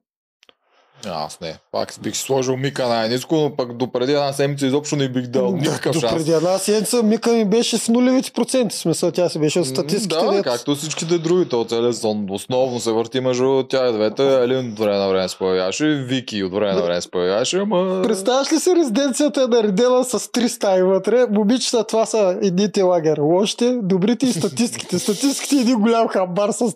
[1.06, 1.58] Аз не.
[1.72, 5.92] Пак бих сложил Мика най-низко, но пък допреди една седмица изобщо не бих дал никакъв
[5.92, 6.12] До шанс.
[6.14, 8.76] преди една седмица Мика ми беше в нулевите проценти.
[8.76, 10.24] В Смисъл, тя си беше от статистиките.
[10.24, 14.34] Да, дето- както всичките други, то целият сезон основно се върти между тя и двете.
[14.34, 18.02] Елин от време на време се появяваше, Вики от време на време се появяваше, ама...
[18.02, 21.26] Представяш ли си резиденцията е наредена с три стаи вътре?
[21.30, 23.18] Момичета, това са едните лагер.
[23.18, 24.98] Лошите, добрите и статистиките.
[24.98, 26.74] Статистиките е един голям хамбар с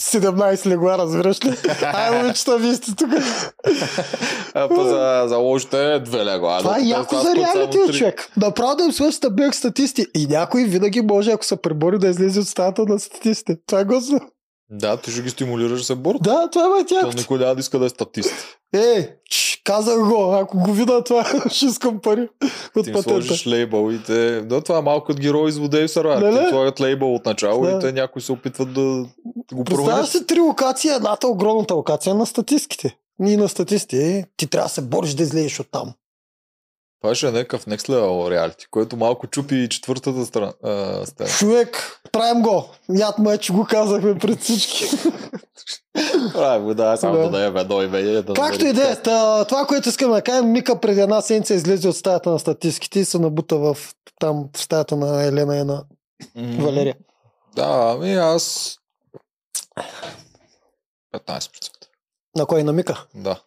[0.00, 1.56] 17 легла, разбираш ли?
[1.82, 3.10] Ай, момичета, вие сте тук.
[4.54, 6.58] А па за, за лошите две легла.
[6.58, 8.28] Това е яко за реалити, човек.
[8.36, 10.06] Направо да им свърши табелка статисти.
[10.14, 13.56] И някой винаги може, ако се пребори, да излезе от стаята на статистите.
[13.66, 14.20] Това е готино.
[14.74, 16.22] Да, ти ще ги стимулираш да се борят.
[16.22, 17.10] Да, това е То тя.
[17.16, 18.32] никой няма да иска да е статист.
[19.30, 20.32] Чш, казах го.
[20.32, 22.28] Ако го видя това, ще искам пари
[22.76, 23.02] от Ти патента.
[23.02, 24.40] сложиш лейбъл и те...
[24.40, 26.18] Да, това е малко като герои из Водей Сарай.
[26.18, 26.44] Леле?
[26.44, 27.70] Ти слагат лейбъл от начало Да.
[27.70, 29.06] и те някои се опитват да
[29.52, 30.08] го Представяш променят.
[30.08, 32.96] си три локации, едната огромната локация е на статистиките.
[33.18, 33.96] Ние на статисти.
[33.96, 35.92] Е, ти трябва да се бориш да излезеш от там.
[37.04, 40.52] Това ще е някакъв next level реалити, което малко чупи и четвъртата страна.
[41.38, 42.68] Човек, правим го.
[42.98, 44.84] Яд ме, че го казахме пред всички.
[46.32, 47.22] Правим, да, само Да.
[47.22, 48.02] да даем едно име.
[48.02, 48.96] Да Както и да е,
[49.44, 53.04] това, което искам да кажем, Мика преди една седмица излезе от стаята на статистиките и
[53.04, 53.76] се набута в,
[54.20, 55.84] там в стаята на Елена и на.
[56.36, 56.96] Валерия.
[57.56, 58.76] Да, ами аз...
[61.14, 61.70] 15%.
[62.36, 62.62] На кой?
[62.62, 63.06] На Мика?
[63.14, 63.40] Да.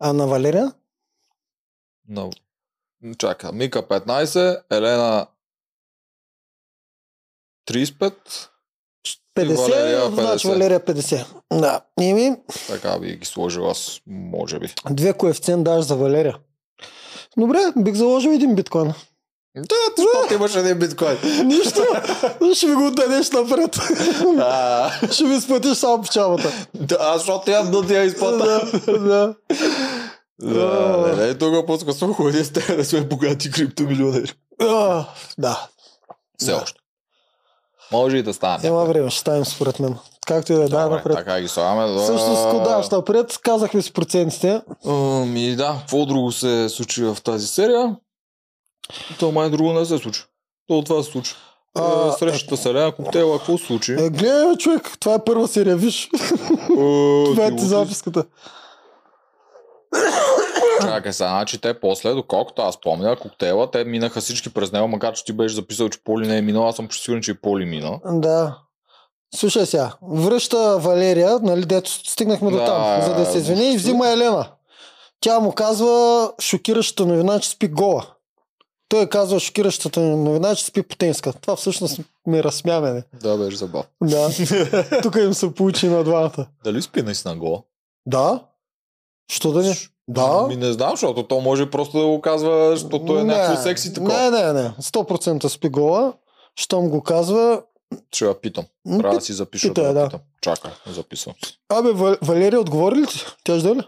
[0.00, 0.72] А на Валерия?
[2.08, 2.30] Но...
[3.18, 5.26] Чака, Мика 15, Елена
[7.70, 8.14] 35,
[9.36, 10.50] 50, Валерия значи 50.
[10.50, 11.26] Валерия 50.
[11.52, 11.80] Да.
[12.00, 12.36] Ими,
[12.68, 14.74] така би ги сложил аз, може би.
[14.90, 16.38] две коефициент даш за Валерия.
[17.36, 18.92] Добре, бих заложил един биткоин.
[19.56, 21.16] Да, защото имаш един биткоин.
[21.44, 21.82] Нищо.
[22.54, 23.78] Ще ми го дадеш напред.
[25.12, 26.52] Ще ми сплатиш само печалбата.
[26.74, 28.70] да, защото имам да ти я изплата.
[28.86, 29.34] да,
[30.42, 30.66] да.
[30.96, 34.32] Да, не, тук пуска са хубави с теб да сме богати криптомилионери.
[35.38, 35.66] Да.
[36.38, 36.80] Все още.
[37.92, 38.68] Може и да стане.
[38.68, 39.96] Има време, ще ставим според мен.
[40.26, 41.16] Както и да е, да, напред.
[41.16, 41.92] Така ги слагаме.
[41.92, 41.98] Да...
[42.02, 44.62] Всъщност, ако даваш напред, казахме с процентите.
[44.86, 47.96] Ами да, какво друго се случи в тази серия?
[49.18, 50.22] То май друго не се случи.
[50.68, 51.34] То това се случи.
[51.74, 53.92] А, А, срещата с Елена Коктейла, какво се случи?
[53.92, 56.10] Е, гледай, човек, това е първа серия, виж.
[57.34, 58.24] Това е ти записката.
[60.80, 65.14] Чакай сега, значи те после, доколкото аз помня, коктейла, те минаха всички през него, макар
[65.14, 67.40] че ти беше записал, че Поли не е минал, аз съм почти сигурен, че и
[67.40, 67.98] Поли мина.
[68.04, 68.58] Да.
[69.34, 73.76] Слушай сега, връща Валерия, нали, дето стигнахме до Да, там, за да се извини и
[73.76, 74.48] взима Елена.
[75.20, 78.06] Тя му казва шокиращата новина, че спи гола.
[78.88, 81.32] Той казва шокиращата новина, че спи потенска.
[81.32, 83.02] Това всъщност ме разсмя мене.
[83.22, 83.88] Да, беше забавно.
[84.02, 84.28] Да.
[85.02, 86.46] Тук им се получи на двамата.
[86.64, 87.62] Дали спи наистина гола?
[88.06, 88.40] Да?
[89.28, 89.74] Що да не?
[90.08, 90.46] Да.
[90.48, 94.14] Ми не знам, защото то може просто да го казва, защото е някакво секси такова.
[94.20, 94.70] Не, не, не.
[94.70, 96.12] 100% спи гола.
[96.56, 97.62] Щом го казва.
[98.12, 98.64] Ще я питам.
[98.90, 100.04] Трябва да си запиша питай, да, да.
[100.04, 100.20] питам.
[100.40, 101.58] Чакай, записвам си.
[101.68, 103.24] Абе, Ва- Валерия отговори ли ти?
[103.44, 103.80] Тя жде ли?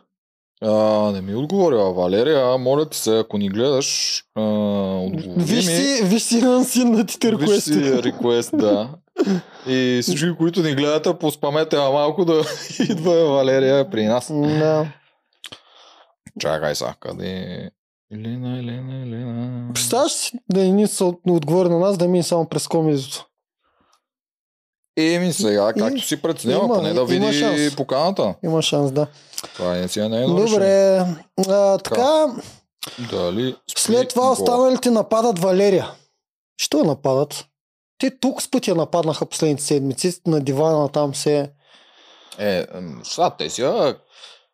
[0.63, 0.73] А,
[1.13, 1.93] не ми отговорила.
[1.93, 4.41] Валерия, моля ти се, ако ни гледаш, а,
[4.97, 5.73] отговори Виж ми.
[5.75, 7.73] си, виж си на синатите Виж реквести.
[7.73, 8.89] си реквест, да.
[9.67, 12.43] И всички, които ни гледате, поспамете малко да
[12.81, 14.33] идва Валерия при нас.
[14.33, 14.87] Да.
[16.41, 17.71] Чакай са, къде...
[18.13, 19.73] Елена, Елена, Елена...
[19.75, 23.27] Представяш си да ни са отговори на нас, да ми само през комизото.
[24.97, 27.77] Еми сега, както си преценява, поне да види шанс.
[27.77, 28.35] поканата.
[28.45, 29.07] Има шанс, да.
[29.55, 30.27] Това е си не е.
[30.27, 31.05] Добре.
[31.49, 32.27] А, така,
[33.11, 35.91] Дали след това останалите нападат Валерия.
[36.57, 37.45] Що я нападат?
[37.99, 41.51] Те тук с пътя нападнаха последните седмици, на дивана там се...
[42.39, 42.67] Е,
[43.05, 43.63] сега те си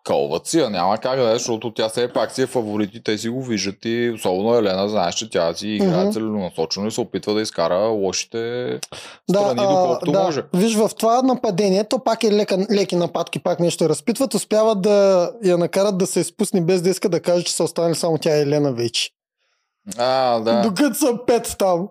[0.05, 3.19] кълват си, я няма как да е, защото тя все пак си е фаворит те
[3.19, 6.13] си го виждат и особено Елена, знаеш, че тя си играе Мгм.
[6.13, 8.39] целенасочено и се опитва да изкара лошите
[9.31, 10.23] Да, страни, доколкото да.
[10.23, 10.43] може.
[10.55, 15.31] Виж, в това нападение, то пак е лека, леки нападки, пак нещо разпитват, успяват да
[15.45, 18.37] я накарат да се изпусне без да иска да каже, че са останали само тя
[18.37, 19.11] и Елена вече.
[19.99, 20.63] А, да.
[20.63, 21.89] Докато са пет там.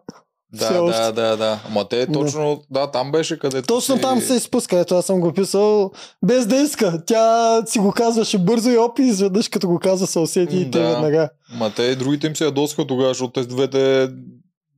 [0.54, 1.00] Да, още.
[1.02, 1.60] да, да, да.
[1.72, 2.12] Ма те Да.
[2.14, 4.02] точно, да, там беше където Точно си...
[4.02, 5.92] там се изпуска, ето аз съм го писал
[6.26, 7.04] без да иска.
[7.06, 10.80] Тя си го казваше бързо и опи, изведнъж като го каза се усети и те
[10.80, 10.88] Да.
[10.90, 11.30] веднага.
[11.54, 14.10] Ма те и другите им се ядосаха тогава, защото те двете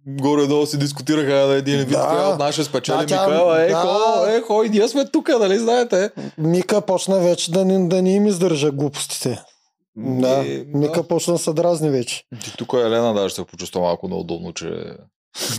[0.08, 2.30] горе-долу си дискутираха на един вид, Да.
[2.34, 3.62] от наше спечели Да, Микаела.
[3.62, 4.42] Е, да.
[4.48, 6.12] хо, е, и ние сме тук, нали знаете?
[6.38, 9.42] Мика почна вече да не, да не им издържа глупостите.
[9.98, 12.24] Да, И, Мика почна да се дразни вече.
[12.44, 14.84] Ти тук Елена даже се почувства малко неудобно, че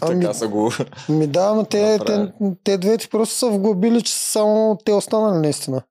[0.00, 0.72] Ами- така са го...
[1.08, 2.32] Ми да, но те, те,
[2.64, 5.82] те двете просто са вглобили, че са само те останали наистина.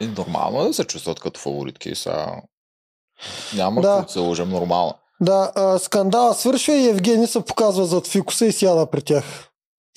[0.00, 1.94] И нормално е да се чувстват като фаворитки.
[1.94, 2.26] Са...
[3.56, 3.96] Няма Да.
[3.96, 4.02] да.
[4.02, 4.94] да се лъжем нормално.
[5.20, 9.47] Да, а, скандала свършва и Евгений се показва зад фикуса и сяда при тях.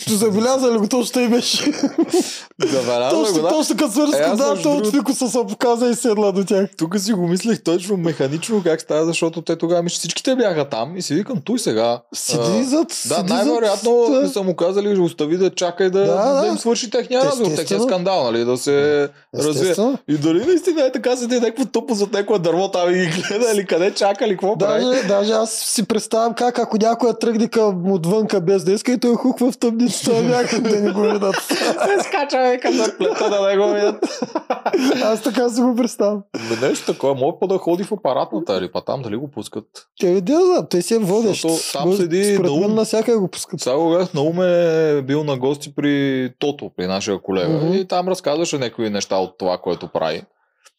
[0.10, 1.72] Забелязали го, точно той беше.
[2.66, 3.50] Забелязва точно, го, да.
[3.50, 6.70] точно като свърши Е, от фикуса се показа и седла до тях.
[6.78, 10.98] Тук си го мислех точно механично как става, защото те тогава мисля, всичките бяха там
[10.98, 12.02] и си викам, той сега.
[12.14, 12.88] Седи а, зад...
[13.08, 14.30] Да, най-вероятно да.
[14.30, 16.48] са му казали, остави да чака и да, Да, да, да.
[16.48, 17.84] им свърши техния разговор, техния Естествено.
[17.84, 19.76] скандал, нали, да се развие.
[20.08, 23.52] И дали наистина е така седи някакво тъпо зад някое дърво там и ги гледа
[23.56, 24.84] или къде чака или какво прави.
[24.86, 28.98] Даже, даже аз си представям как ако някой тръгне към отвънка без да иска и
[28.98, 29.58] той хуква в
[30.00, 31.36] тъмницата някъде да не го видят.
[31.86, 34.06] Те скача към зарплета да не го видят.
[35.04, 36.24] Аз така си го представям.
[36.50, 39.66] Бе, нещо такова, може по да ходи в апаратната или па там дали го пускат.
[40.00, 41.42] Те видя, да, той си е водещ.
[41.42, 42.76] Защото там седи Според мен Наум.
[42.76, 43.62] навсякъде го пускат.
[43.62, 47.54] Сега го гледах, Наум е бил на гости при Тото, при нашия колега.
[47.54, 47.74] Мгм.
[47.74, 50.24] И там разказваше някои неща от това, което прави.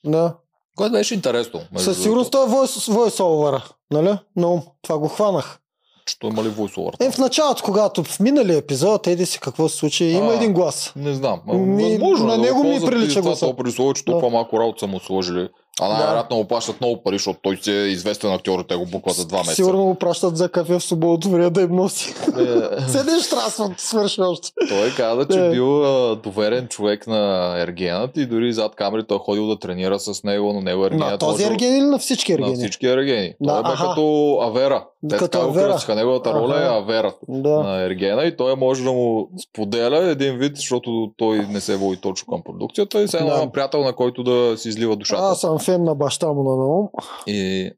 [0.06, 0.34] Да.
[0.76, 1.60] Което беше интересно.
[1.76, 4.18] Със сигурност това е voice, voice нали?
[4.36, 5.58] Но това го хванах.
[6.06, 7.06] Що има ли voiceover?
[7.06, 10.34] Е, в началото, когато в миналия епизод, еди си какво се случи, има А.
[10.34, 10.92] един глас.
[10.96, 11.40] Не знам.
[11.46, 13.46] Ми, Възможно на е да него го ми прилича това, гласа.
[13.46, 14.10] то при условие, че Да.
[14.12, 15.48] толкова малко работа са му сложили.
[15.80, 19.16] А най-вероятно му плащат много пари, защото той си е известен актьор те го букват
[19.16, 19.54] за два месеца.
[19.54, 22.14] Сигурно го пращат за кафе в свободното време да им носи.
[22.30, 22.44] Е,
[22.88, 24.48] Седиш трасват, свърши още.
[24.68, 25.50] той каза, че Е.
[25.50, 29.98] бил а, доверен човек на Ергенът и дори зад камери той е ходил да тренира
[29.98, 32.56] с него, но него Ергенът На този ерген или на всички На ергени?
[32.56, 33.34] всички ергени.
[33.40, 34.02] Да, той бе като
[34.42, 34.84] Авера.
[35.02, 35.66] Те Като така Авера.
[35.66, 35.94] кръстиха.
[35.94, 36.64] Неговата роля Аха.
[36.64, 37.48] е Авера Да.
[37.50, 41.96] на Ергена и той може да му споделя един вид, защото той не се води
[41.96, 43.52] точно към продукцията и се едно Да.
[43.52, 45.22] приятел, на който да си излива душата.
[45.22, 46.88] Аз съм фен на баща му на Наум.
[47.26, 47.72] И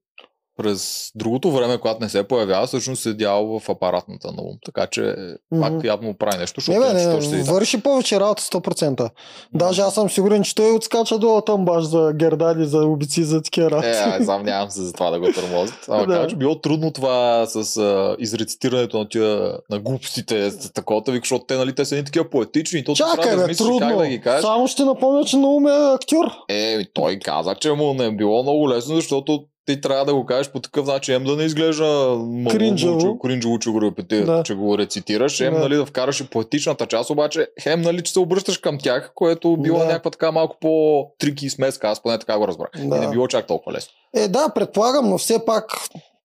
[0.57, 4.57] през другото време, когато не се появява, всъщност седял в апаратната на ум.
[4.65, 5.15] Така че
[5.53, 5.87] пак Мгм.
[5.87, 7.55] явно прави нещо, Не, защото не, ще седи не, там.
[7.55, 9.11] върши повече работа 100%.
[9.55, 13.43] Даже аз съм сигурен, че той отскача долу там баш за гердади, за убици, за
[13.43, 13.89] такива Е, работи.
[13.89, 15.75] ай, сам нямам се за това да го тормозят.
[15.89, 16.27] Ама Да.
[16.27, 17.15] че било трудно това
[17.47, 19.25] с а, изрецитирането на тия
[19.71, 23.31] на глупостите, такова, вик, защото те, нали, те са едни такива поетични и то Чакай,
[23.31, 23.99] да бе, измислиш как трудно.
[23.99, 24.41] да ги кажеш.
[24.41, 26.25] Само ще напомня, че Наум е актьор.
[26.49, 30.27] Е, той каза, че му не е било много лесно, защото ти трябва да го
[30.27, 33.59] кажеш по такъв начин, ем да не изглежда малумно, Кринджаво.
[33.61, 34.43] че- го, репетира, Да.
[34.43, 35.61] че го рецитираш, ем Да.
[35.61, 39.57] нали, да вкараш и поетичната част, обаче хем нали, че се обръщаш към тях, което
[39.57, 39.85] било Да.
[39.85, 42.71] някаква така малко по-трики смеска, аз поне така го разбрах.
[42.77, 42.97] Да.
[42.97, 43.93] И не било чак толкова лесно.
[44.17, 45.65] Е, да, предполагам, но все пак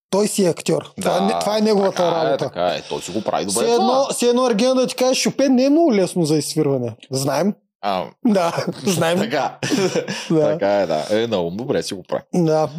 [0.09, 0.91] той си е актьор.
[1.01, 2.33] Това, е, това е неговата така работа.
[2.35, 3.63] Е, така е, той си го прави добре.
[3.63, 6.95] Все едно, все едно Ергена да ти каже, Шопен не е много лесно за изсвирване.
[7.11, 7.53] Знаем.
[7.81, 9.19] А, Да, знаем.
[9.19, 9.57] така.
[10.31, 10.51] Да.
[10.51, 11.05] така е, да.
[11.11, 12.23] Е, наум, добре си го прави.
[12.33, 12.69] Да.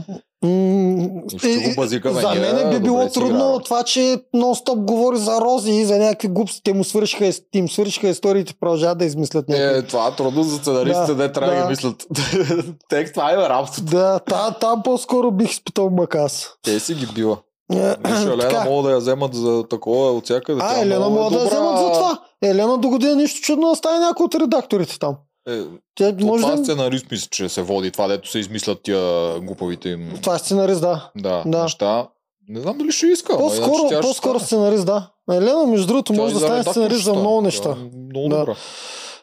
[1.39, 3.61] Ще е, го базикаме За мен би било трудно играем.
[3.65, 4.01] това, че
[4.35, 6.63] нон-стоп говори за рози и за някакви глупости.
[6.63, 9.79] Те му свършиха, им свършиха историите, продължават да измислят някакви.
[9.79, 12.07] Е, това е трудно за сценаристите, Да, да, трябва да, ги мислят.
[12.89, 13.83] Текст, това е работа.
[13.83, 16.49] Да, та, там по-скоро бих изпитал макас.
[16.63, 17.39] Те си ги бива.
[17.73, 18.65] Е, Виж, Елена така.
[18.65, 20.61] могат да я вземат за такова от всякъде.
[20.65, 22.19] А, Елена е мога да я вземат за това.
[22.43, 25.17] Елена до година нищо чудно да стане някой от редакторите там.
[25.49, 25.61] Е,
[25.95, 26.65] то може това да...
[26.65, 29.01] сценарист мисля, че се води това, дето се измислят тия
[29.41, 31.11] глупавите им Това е сценарист, да.
[31.17, 31.63] да, Да.
[31.63, 32.09] неща.
[32.49, 33.33] Не знам дали ще иска.
[33.35, 35.11] ама иначе По-скоро, ще по-скоро сценарист, да.
[35.31, 37.71] Елена, между другото, Тя може да стане сценарист за много Тя неща.
[37.71, 38.39] е Много Да.
[38.39, 38.55] добра.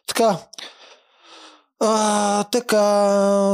[0.08, 0.38] Така.
[1.80, 2.84] А, така,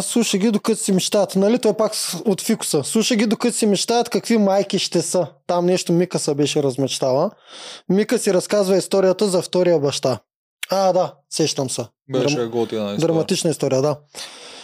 [0.02, 1.36] слушай ги докато си мечтаят.
[1.36, 2.84] Нали той пак с- от фикуса.
[2.84, 5.28] Слушай ги докато си мечтаят какви майки ще са.
[5.48, 7.32] Там нещо Мика се беше размечтала.
[7.90, 10.20] Мика си разказва историята за втория баща.
[10.72, 11.86] А, да, сещам се.
[12.10, 12.98] Беше Драм- готина история.
[13.00, 13.98] Драматична история, да.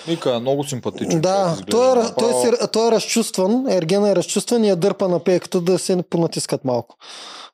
[0.07, 1.21] Мика е много симпатичен.
[1.21, 5.19] Да, той е, той, е, той е разчувстван, Ергена е разчувстван и я дърпа на
[5.19, 6.95] пейката да се понатискат малко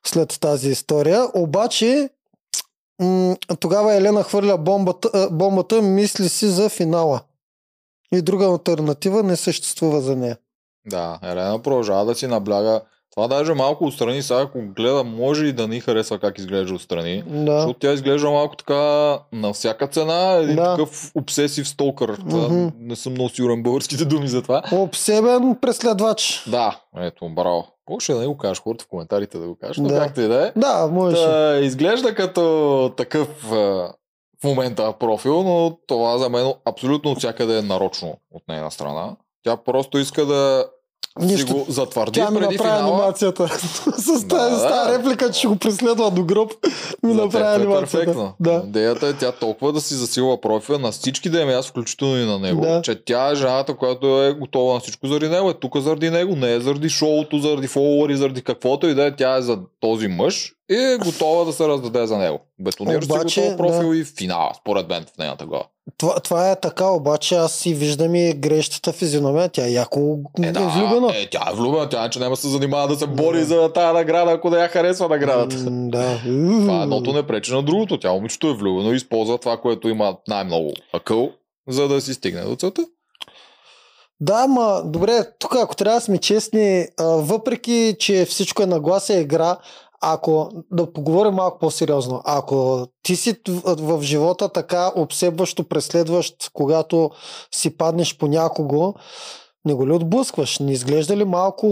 [0.06, 1.26] след тази история.
[1.34, 2.08] Обаче
[3.00, 7.20] м- тогава Елена хвърля бомбата, бомбата, мисли си за финала.
[8.12, 10.36] И друга альтернатива не съществува за нея.
[10.86, 12.80] Да, Елена продължава да си набляга.
[13.10, 17.22] Това даже малко отстрани, сега ако гледа, може и да ни харесва как изглежда отстрани.
[17.26, 17.52] Да.
[17.52, 18.74] Защото тя изглежда малко така
[19.32, 20.76] на всяка цена, един Да.
[20.76, 22.18] такъв обсесив столкър.
[22.24, 22.68] Мгм.
[22.78, 24.62] Не съм много сигурен българските думи за това.
[24.72, 26.44] Обсебен преследвач.
[26.46, 27.66] Да, ето, браво.
[27.98, 29.98] Ще да не го кажеш хората в коментарите да го кажеш, но Да.
[29.98, 30.52] както и да е.
[30.56, 31.22] Да, можеше.
[31.22, 33.28] Та, изглежда като такъв
[34.40, 39.16] в момента профил, но това за мен абсолютно всякъде е нарочно от нейна страна.
[39.44, 40.66] Тя просто иска да
[41.20, 41.54] Нищо.
[41.54, 42.92] го затвърди Тя ми преди направи финала.
[42.92, 43.48] анимацията.
[43.98, 44.98] С Да, тази да.
[44.98, 46.52] реплика, че го преследва до гроб,
[47.02, 48.32] ми За направи е анимацията.
[48.40, 48.62] Да.
[48.66, 52.24] Идеята е тя толкова да си засилва профила на всички да е аз, включително и
[52.24, 52.82] на него, Да.
[52.82, 55.50] че тя е жената, която е готова на всичко заради него.
[55.50, 59.16] Е тук заради него, не е заради шоуто, заради фолуари, заради каквото и да е.
[59.16, 62.38] Тя е за този мъж и е готова да се раздаде за него.
[62.58, 65.64] Бетонира си Обаче, готов профил и финала, според мен в нейната глава.
[65.98, 69.48] Това, това е така, обаче аз си виждам и грещата физиономия.
[69.48, 71.12] Тя е яко Е, да, влюбена.
[71.14, 73.72] е, тя е влюбена, тя е, че няма да се занимава да се бори за
[73.72, 75.56] тази награда, ако да я харесва наградата.
[75.56, 76.20] М, Да.
[76.60, 78.00] Това едното не пречи на другото.
[78.00, 81.30] Тя момичето е влюбено и използва това, което има най-много акъл,
[81.68, 82.82] за да си стигне до целта.
[84.20, 89.56] Да, ма, добре, тук ако трябва да сме честни, въпреки, че всичко е нагласа игра,
[90.12, 97.10] ако, да поговорим малко по-сериозно, ако ти си в, в живота така обсебващо, преследващ, когато
[97.54, 98.94] си паднеш по някого,
[99.64, 100.58] не го ли отблъскваш?
[100.58, 101.66] Не изглежда ли малко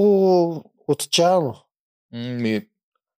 [0.88, 1.54] отчаяно?
[2.12, 2.62] Ми,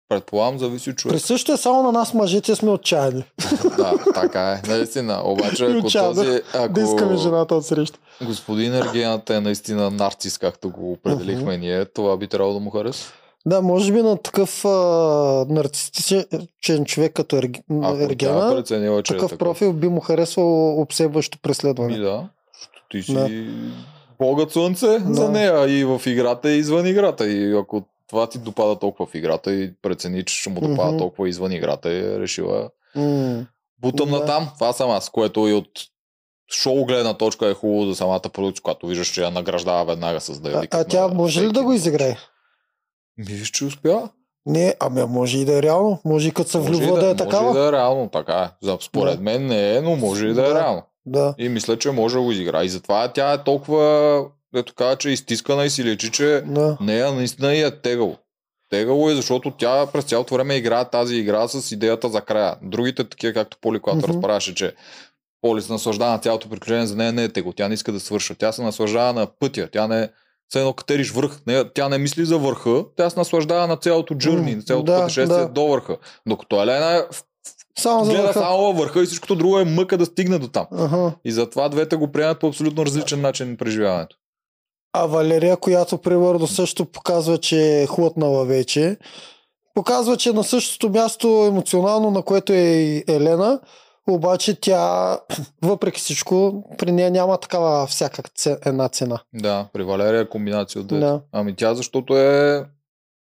[0.10, 1.14] предполагам, зависи от човек.
[1.14, 3.24] Присъщо е само на нас мъжете сме отчаяни.
[3.78, 4.68] Да, така е.
[4.68, 5.22] Наистина.
[5.26, 6.16] Обаче, ако Отчаяно.
[6.16, 8.00] този, ако Да искаме жената от среща.
[8.26, 13.14] господин Ергената е наистина нарцис, както го определихме ние, това би трябвало да му хареса.
[13.46, 14.70] Да, може би на такъв а,
[15.50, 17.58] нарцистичен човек като Ерг...
[17.58, 19.40] Е Ергена, преценила, че такъв е такъв.
[19.40, 21.98] профил би му харесвал обсебващо преследване.
[21.98, 22.30] да.
[22.54, 23.30] Защото Ти си Да.
[24.20, 25.14] богът слънце Да.
[25.14, 27.28] за нея и в играта, и извън играта.
[27.28, 30.98] И ако това ти допада толкова в играта и прецени, че ще му допада Мгм.
[30.98, 33.46] толкова извън играта, е решила М,
[33.80, 34.20] Бутам Да.
[34.20, 35.70] на там, това съм аз, което и от
[36.54, 40.40] шоу гледна точка е хубаво за самата продукция, когато виждаш, че я награждава веднага с
[40.40, 42.18] да А, а на тя може ли да го изиграе?
[43.18, 44.10] Виж, че успя.
[44.46, 46.02] Не, ами може и да е реално.
[46.06, 47.50] Може и като се Може влюбва да, е може такава.
[47.50, 48.66] и да е реално, така е.
[48.66, 49.22] За, според Да.
[49.22, 50.56] мен не е, но може и да е Да.
[50.56, 50.84] реално.
[51.06, 51.36] Да.
[51.38, 52.66] И мисля, че може да го изиграе.
[52.66, 54.24] И затова тя е толкова,
[54.56, 56.78] ето казва, че е изтискана и си лечи, че Да.
[56.82, 58.18] нея наистина и е тегало.
[58.70, 62.56] Тегало е, защото тя през цялото време играе тази игра с идеята за края.
[62.64, 64.08] Другите такива, както Поли, когато Мгм.
[64.08, 64.74] разправяше, че
[65.42, 67.54] Поли се наслаждава на цялото приключение, за нея не е тегло.
[67.54, 68.36] Тя не иска да свърша.
[68.36, 69.70] Тя се наслаждава на пътя.
[69.72, 70.10] Тя не
[70.50, 71.40] все едно катериш върх.
[71.48, 74.86] Не, тя не мисли за върха, тя се наслаждава на цялото джурни, М, на цялото
[74.86, 75.48] да, пътешествие да.
[75.48, 75.98] до върха.
[76.28, 77.24] Докато Елена е в-
[77.80, 78.40] Само за гледа върха.
[78.40, 80.68] само във върха и всичкото друго е мъка да стигне до там.
[80.72, 81.12] Ага.
[81.26, 84.16] И затова двете го приемат по абсолютно различен начин преживяването.
[84.94, 88.98] А Валерия, която примерно също показва, че е хлътнала вече,
[89.74, 93.60] показва, че е на същото място емоционално, на което е и Елена,
[94.08, 95.18] обаче тя,
[95.62, 98.22] въпреки всичко, при нея няма такава всяка
[98.66, 99.20] една цена.
[99.34, 100.88] Да, при Валерия е комбинация от.
[100.88, 101.22] Да.
[101.32, 102.66] Ами тя защото е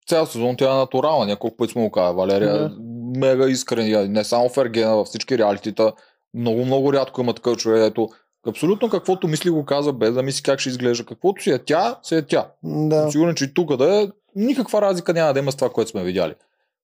[0.08, 2.16] цял сезон тя е натурална, няколко пъти сме го казали.
[2.16, 2.72] Валерия е Да.
[3.18, 5.94] мега искрен, не само в Ергена, във всички реалитита.
[6.34, 8.10] Много, много рядко има такъв човек, ето
[8.48, 11.06] абсолютно каквото мисли го казва, без да мисли как ще изглежда.
[11.06, 12.48] Каквото си е тя, си е тя.
[12.64, 13.12] Да.
[13.12, 16.04] Сигурен, че и тук да е, никаква разлика няма да има с това, което сме
[16.04, 16.34] видяли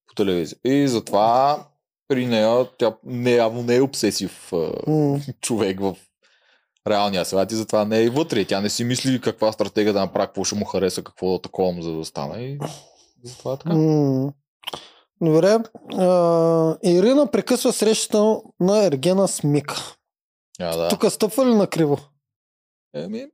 [0.07, 0.57] по телевизия.
[0.65, 1.57] И затова
[2.11, 4.51] при нея тя не, явно не е обсесив
[4.87, 5.19] М.
[5.41, 5.95] човек в
[6.87, 8.45] реалния свят и затова не е и вътре.
[8.45, 11.81] Тя не си мисли каква стратегия да направи, какво ще му хареса, какво да такова,
[11.81, 12.43] за да стане.
[12.43, 12.59] И
[13.23, 13.75] затова е така.
[13.75, 14.33] М.
[15.21, 15.57] Добре.
[15.93, 19.95] А, Ирина прекъсва срещата на Ергена с Мика.
[20.59, 20.89] А, да.
[20.89, 21.97] Тук стъпва ли на криво?
[22.95, 23.25] Еми,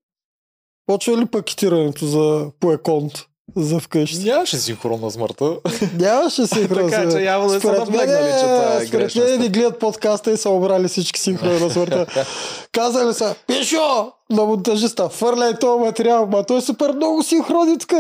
[0.86, 4.24] Почва ли пакетирането за поеконт за вкъщи?
[4.26, 5.52] нямаше синхрон на смъртта.
[6.00, 6.90] Нямаше синхрон.
[6.90, 9.50] така че явно не са наблегнали, че това е според мен стъпка.
[9.50, 12.26] гледат подкаста и са обрали всички синхрони на смъртта.
[12.72, 17.92] Казали са, Пишо, на монтажиста, фърляй този материал, ма той е супер много синхрони тук.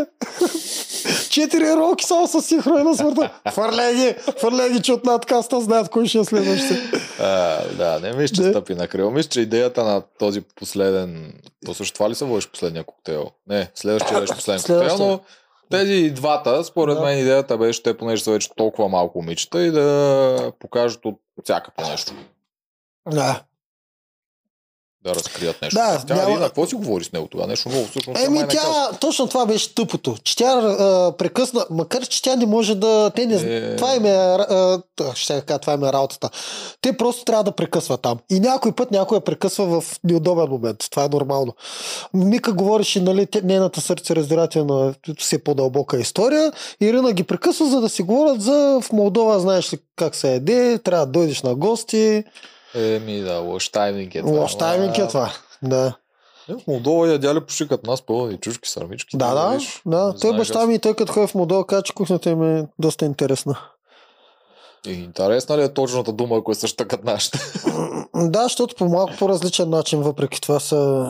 [1.29, 3.29] Четири роки само с синхрони на смъртта.
[3.51, 6.79] Фърляй ги, фърляй ги, че от надкаста знаят кой ще е следващия.
[7.77, 8.49] Да, не мисля, че Да.
[8.49, 9.11] стъпи на крило.
[9.11, 11.33] Мисля, че идеята на този последен...
[11.65, 13.25] То също това ли се водиш последния коктейл?
[13.47, 15.19] Не, следващия беше последен коктейл, но
[15.71, 17.03] Тези двата, според Да.
[17.03, 21.89] мен идеята беше, те понеже са вече толкова малко момичета и да покажат от всякакво
[21.91, 22.13] нещо.
[23.11, 23.41] Да.
[25.07, 25.75] Да разкрият нещо.
[25.75, 27.47] Да, тя няма- Ирина, какво си говори с него тогава?
[27.47, 28.25] Нещо ново всъщност.
[28.25, 28.49] Еми, каза.
[28.51, 33.11] тя, точно това беше тъпото, че тя а, прекъсна, макар че тя не може да,
[33.15, 33.75] те не, Е.
[33.75, 34.81] това им е, а,
[35.15, 36.29] ще кажа, това им е работата.
[36.81, 38.17] Те просто трябва да прекъсват там.
[38.29, 40.77] И някой път някой я прекъсва в неудобен момент.
[40.91, 41.53] Това е нормално.
[42.13, 46.51] Мика говореше, нали, нейната сърце раздирателна си по-дълбока история.
[46.81, 50.79] Ирина ги прекъсва, за да си говорят за в Молдова, знаеш ли как се еде,
[50.83, 52.23] трябва да дойдеш на гости.
[52.75, 54.39] Еми, да, лош тайминг е това.
[54.39, 55.31] Лош тайминг е това.
[55.63, 55.93] Да.
[56.49, 59.17] е, В Молдова ядяли пошикат нас пълни чушки, сърмички.
[59.17, 60.11] Да, да, виж, да.
[60.11, 63.05] Той знаеш баща ми, той като ходи в Молдова, каза, че кухнята им е доста
[63.05, 63.57] интересна.
[64.87, 67.39] И интересна ли е точната дума, ако е същата като нашата?
[68.15, 71.07] Да, защото по малко по-различен начин, въпреки това са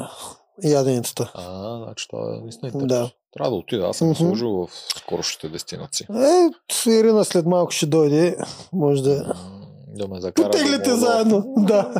[0.63, 1.31] яденицата.
[1.33, 2.87] А, значи това е наистина интересно.
[2.87, 3.09] Да.
[3.33, 4.15] Трябва да отида, аз съм Мгм.
[4.17, 6.05] служил в скорошните дестинации.
[6.09, 6.49] Е,
[6.89, 8.37] Ирина след малко ще дойде.
[8.73, 9.23] Може да...
[9.27, 9.56] М,
[9.97, 10.49] Да ме закара.
[10.49, 11.11] Потеглите Молдова.
[11.11, 11.53] заедно.
[11.57, 11.93] Да.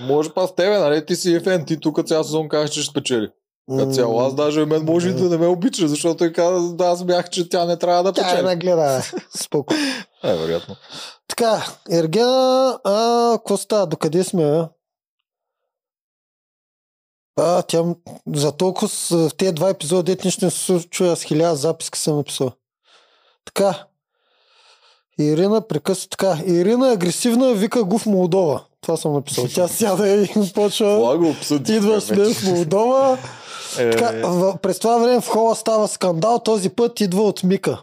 [0.00, 1.06] Може па с тебе, нали?
[1.06, 3.28] Ти си фен, ти тук цял сезон казваш, че ще спечели.
[3.78, 6.84] Като цяло, аз даже мен може и да не ме обича, защото и каза, да,
[6.84, 8.46] аз бях, че тя не трябва да Тя е печели.
[8.46, 9.02] нагледа.
[9.42, 9.74] Споко.
[10.24, 10.76] Е, вероятно.
[11.28, 13.86] Така, Ергена, а, какво става?
[13.86, 14.44] Докъде сме?
[14.44, 14.68] А?
[17.36, 17.84] А, тя
[18.34, 22.16] за толкова в тези два епизода, дет нищо не се случва, с хиляда записки съм
[22.16, 22.52] написал.
[23.44, 23.86] Така.
[25.22, 26.38] Ирина прекъсва така.
[26.46, 28.60] Ирина е агресивна, вика го в Молдова.
[28.80, 29.44] Това съм написал.
[29.54, 31.32] Тя сяда и почва.
[31.68, 32.20] Идваш вече.
[32.20, 33.18] мен в Молдова.
[33.78, 36.38] Е, Така, в, през това време в хола става скандал.
[36.38, 37.82] Този път идва от Мика.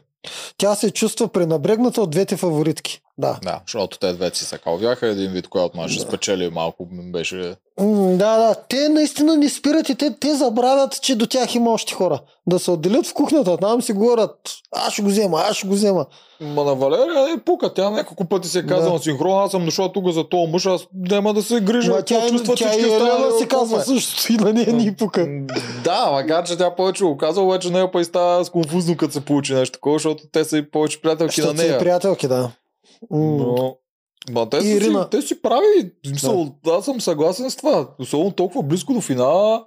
[0.57, 3.01] Тя се чувства пренабрегната от двете фаворитки.
[3.19, 3.39] Да.
[3.43, 7.55] Да, защото те двете си се калвяха, един вид, която може да спечели малко беше...
[7.79, 8.55] Да, да.
[8.69, 12.19] Те наистина не спират и те, те забравят, че до тях има още хора.
[12.47, 14.35] Да се отделят в кухнята, там си говорят,
[14.71, 16.05] аз ще го взема, аз ще го взема.
[16.41, 18.93] Ма на Валерия е пука, тя няколко пъти се е казала Да.
[18.93, 21.91] на синхрон, аз съм дошла тук за този мъж, аз няма да се грижа.
[21.91, 25.21] Ма тя, чувства тя и всички Елена около казва също и на нея ни пука.
[25.21, 25.45] М,
[25.83, 29.13] Да, макар че тя повече го казва, обаче нея па и става с конфузно, като
[29.13, 31.79] се получи нещо такова, защото те са и повече приятелки на Защото са и нея.
[31.79, 32.51] приятелки, да.
[33.11, 33.77] Но...
[34.31, 35.09] Ма те, И си, Ирина.
[35.09, 35.91] те си прави.
[36.05, 37.89] в Смисъл, аз съм съгласен с това.
[37.99, 39.65] Особено толкова близко до финала.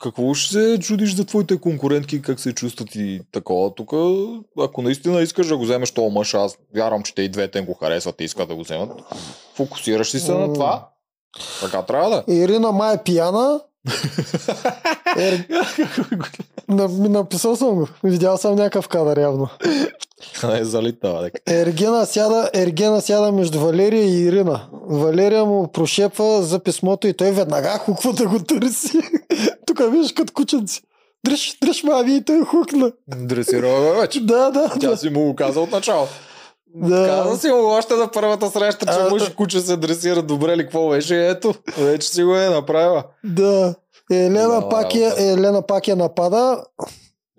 [0.00, 3.74] Какво ще се чудиш за твоите конкурентки, как се чувстват и такова?
[3.74, 3.92] Тук,
[4.58, 7.74] ако наистина искаш да го вземеш този мъж, аз вярвам, че те и двете го
[7.74, 8.90] харесват и искат да го вземат.
[9.54, 10.88] Фокусираш си се на това.
[11.60, 12.24] Така трябва да.
[12.28, 12.34] е.
[12.34, 13.60] Ирина май е пияна.
[15.16, 15.46] Ер...
[16.88, 17.88] Написал съм го.
[18.04, 19.48] Видял съм някакъв кадър явно.
[20.52, 21.30] Е залитава.
[21.46, 24.60] Ергена сяда, Ергена сяда между Валерия и Ирина.
[24.88, 29.00] Валерия му прошепва за писмото и той веднага хуква да го търси.
[29.66, 30.82] Тук виж като кученци.
[31.26, 32.92] Дръж, дръж, мами, и той хукна.
[33.08, 34.20] Дресирала го вече.
[34.20, 34.96] Да, да, Тя да.
[34.96, 36.06] си му го каза от начало.
[36.74, 37.06] Да.
[37.06, 39.30] Каза си му още на първата среща, че А, мъж да.
[39.30, 41.28] и куче се дресира добре ли, какво беше?
[41.28, 43.04] Ето, вече си го е направила.
[43.24, 43.74] да.
[44.10, 45.22] Елена Голяма пак, я, работа.
[45.22, 46.64] Елена пак я напада.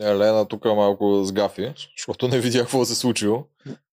[0.02, 3.44] Елена тук малко сгафи, защото не видя какво се е случило.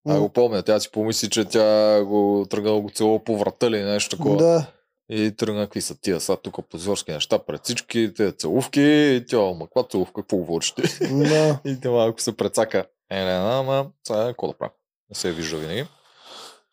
[0.09, 3.83] А го помня, тя си помисли, че тя го тръгнала го целува по врата или
[3.83, 4.37] нещо такова.
[4.37, 4.67] Да.
[5.11, 9.37] И тръгна, какви са тия са тук позорски неща пред всички, те целувки, и тя,
[9.39, 10.83] ма каква целувка, какво говориш ти?
[11.15, 11.59] да.
[11.65, 12.85] и тя малко се прецака.
[13.11, 14.71] Елена, ама сега какво да правя?
[15.13, 15.87] Не се вижда винаги.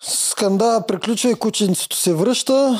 [0.02, 2.80] Скандала приключва и кученцето се връща.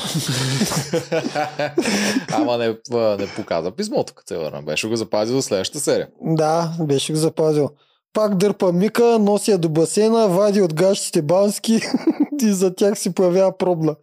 [2.32, 2.76] ама не,
[3.18, 4.62] не показа писмото, като се върна.
[4.62, 6.08] Беше го запазил за следващата серия.
[6.22, 7.70] Да, беше го запазил.
[8.12, 11.80] Пак дърпа Мика, носи я до басейна, вади от гащите бански
[12.42, 13.96] и за тях си появява пробна.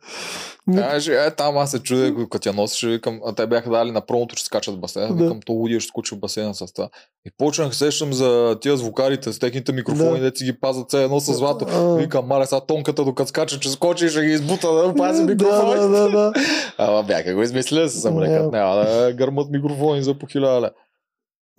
[0.76, 4.02] Каже, е, там аз се чудя, като я носеше, викам, а те бяха дали на
[4.02, 5.16] промото, че скачат в басейна.
[5.16, 5.24] Да.
[5.24, 6.90] Викам, то лудия ще скочи в басейна с това.
[7.28, 10.32] И почнах се сещам за тия звукарите с техните микрофони, Да.
[10.36, 11.66] си ги пазят все едно с злато.
[11.70, 11.96] А.
[11.96, 15.76] Викам, маля, сега тонката, докато скача, че скочи ще ги избута да пази да, микрофони.
[15.76, 16.34] да, да, да.
[16.78, 18.52] Ама бяха го измислили се само лекат.
[18.52, 20.56] Няма да гърмат микрофони за по хиляда.
[20.62, 20.72] лева.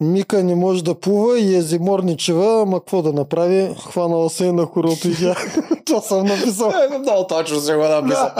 [0.00, 3.74] Мика не може да плува и е зиморничева, ама какво да направи?
[3.88, 5.36] Хванала се на хорото и тя.
[5.88, 6.72] Това съм написал.
[6.92, 8.30] Е, много точно се го написа.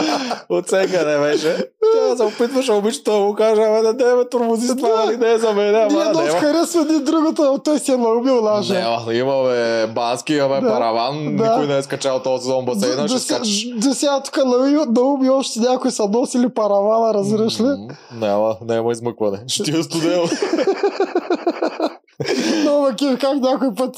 [0.49, 1.57] Оценка не беше.
[1.95, 5.17] Тя се опитваше обичата да му каже, ама да не ме тормози с това, нали
[5.17, 6.29] не е за мен, ама много няма.
[6.31, 8.73] харесва ни другото, но той си е наубил лажа.
[8.73, 10.69] Няма, имаме бански, имаме Да.
[10.69, 11.43] параван, Да.
[11.43, 13.65] никой не е скачал този сезон в басейна, ще скачаш.
[13.69, 17.67] до сега тук на, на уби още някой са носили паравана, разбираш ли?
[18.13, 19.37] Няма, няма измъкване.
[19.47, 20.23] Ще ти е студено.
[22.65, 23.95] Но макив как някой път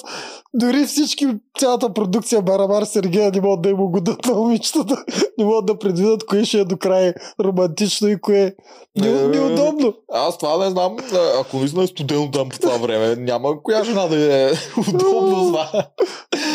[0.53, 1.27] Дори всички,
[1.59, 5.03] цялата продукция Барамар Сергея не могат да им угодат на момичетата.
[5.37, 8.53] Не могат да предвидят кое ще е до край романтично и кое е
[8.97, 9.93] Не, неудобно.
[10.13, 10.97] Аз това не знам,
[11.39, 14.51] ако наистина е студено там по това време, няма коя жена да е
[14.89, 15.87] удобно това.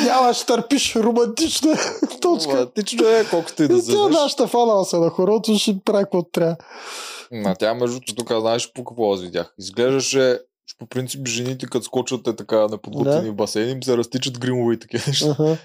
[0.05, 1.72] Няма, ще търпиш романтично.
[1.72, 1.76] е.
[2.20, 2.53] Точка.
[2.53, 4.14] Романтично е, колкото и да И тя вземеш.
[4.16, 6.57] нашата фанала се на хорото, ще прави каквото трябва.
[7.44, 9.55] А тя между другото тук знаеш по какво аз видях.
[9.59, 10.38] Изглеждаше,
[10.78, 13.32] по принцип жените като скочат е така неподготвени Да.
[13.32, 15.30] в басейн, им се разтичат гримове и такива неща.
[15.30, 15.58] Аха.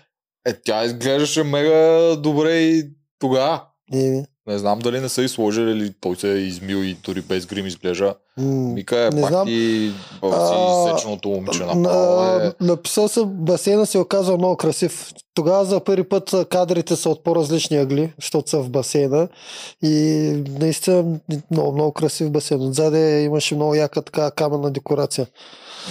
[0.45, 2.89] Е, тя изглеждаше мега добре и
[3.20, 3.66] тогава.
[3.93, 7.46] Еми, Не знам дали не са изложили или той се е измил и дори без
[7.46, 8.16] грим изглежда.
[8.38, 9.48] Мика е Не пак знам.
[9.48, 9.92] и
[10.24, 12.44] си сеченото момиче направо е.
[12.44, 15.12] На, написал съм, басейна се оказва много красив.
[15.34, 19.28] Тогава за първи път кадрите са от по-различни ъгли, защото са в басейна.
[19.84, 19.94] И
[20.50, 21.20] наистина
[21.52, 22.62] много, много красив басейн.
[22.62, 25.28] Отзаде имаше много яка така каменна декорация.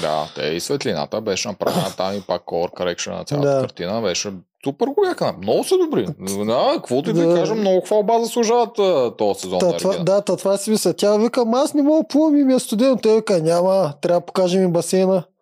[0.01, 3.61] Да, те и светлината беше направена там и пак color correction на цялата Да.
[3.61, 4.33] картина беше
[4.65, 5.35] супер голяка.
[5.43, 6.07] Много са добри.
[6.47, 7.35] Да, каквото и да, Да.
[7.35, 8.75] кажа, много хвалба заслужават
[9.19, 10.93] този сезон Та, на това, да, та, това си мисля.
[10.93, 12.97] Тя вика, «Ама аз не мога да плувам и ми е студено.
[12.97, 15.23] Той вика, няма, трябва да покажем и басейна.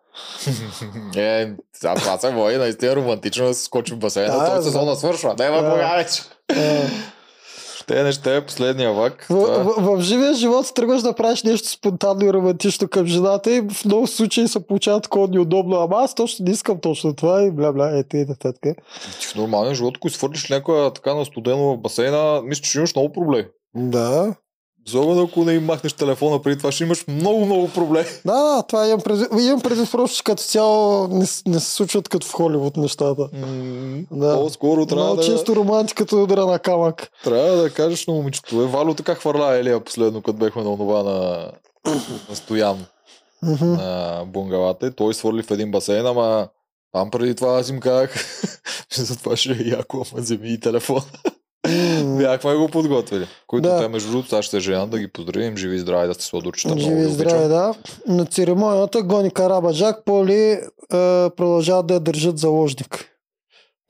[1.16, 4.38] Е, сега това се води наистина романтично да се скочи в басейна.
[4.38, 4.62] Да, този да.
[4.62, 5.34] сезон свършва.
[5.38, 5.70] Няма Да.
[5.70, 6.22] кога вече.
[7.90, 9.22] А, Ще не ще е последния вак.
[9.22, 13.56] В, Това- в, в живия живот тръгваш да правиш нещо спонтанно и романтично към жената
[13.56, 15.76] и в много случаи се получава такова неудобно.
[15.76, 18.76] Ама аз точно не искам точно това и бля бля, ето и нататък.
[19.20, 22.94] Ти в нормалния живот, ако свърлиш някоя така на студено в басейна, мисля, че имаш
[22.94, 23.46] много проблеми.
[23.74, 24.34] Да.
[24.88, 28.08] Особено ако не им махнеш телефона преди това, ще имаш много, много проблеми.
[28.26, 29.28] Да, това имам предвид.
[29.40, 33.28] Имам предвид просто, че като цяло не, не се случват като в Холивуд нещата.
[34.10, 34.34] Да.
[34.34, 37.10] По-скоро трябва Много да, често романтиката удара на камък.
[37.24, 38.62] трябва да кажеш на момичето.
[38.62, 41.50] Е, Вало така хвърля Елия последно, като бехме на онова на,
[42.28, 42.84] на Стоян
[43.42, 43.64] Мгм.
[43.64, 46.48] на и той свърли в един басейн, ама
[46.92, 48.14] там преди това аз им казах,
[48.90, 51.02] че за това ще е яко, ама вземи и телефон.
[52.18, 53.26] Бяхме го подготвили.
[53.46, 53.78] Които Да.
[53.78, 56.78] те между другото, сега ще женят да ги поздравим, живи и здрави, да сте сладурчета.
[56.78, 57.48] Живи ви и здраве, обичам.
[57.48, 57.74] да.
[58.14, 60.60] На церемонията Гони Карабаджак, Поли е,
[61.30, 63.04] продължават да я държат заложник.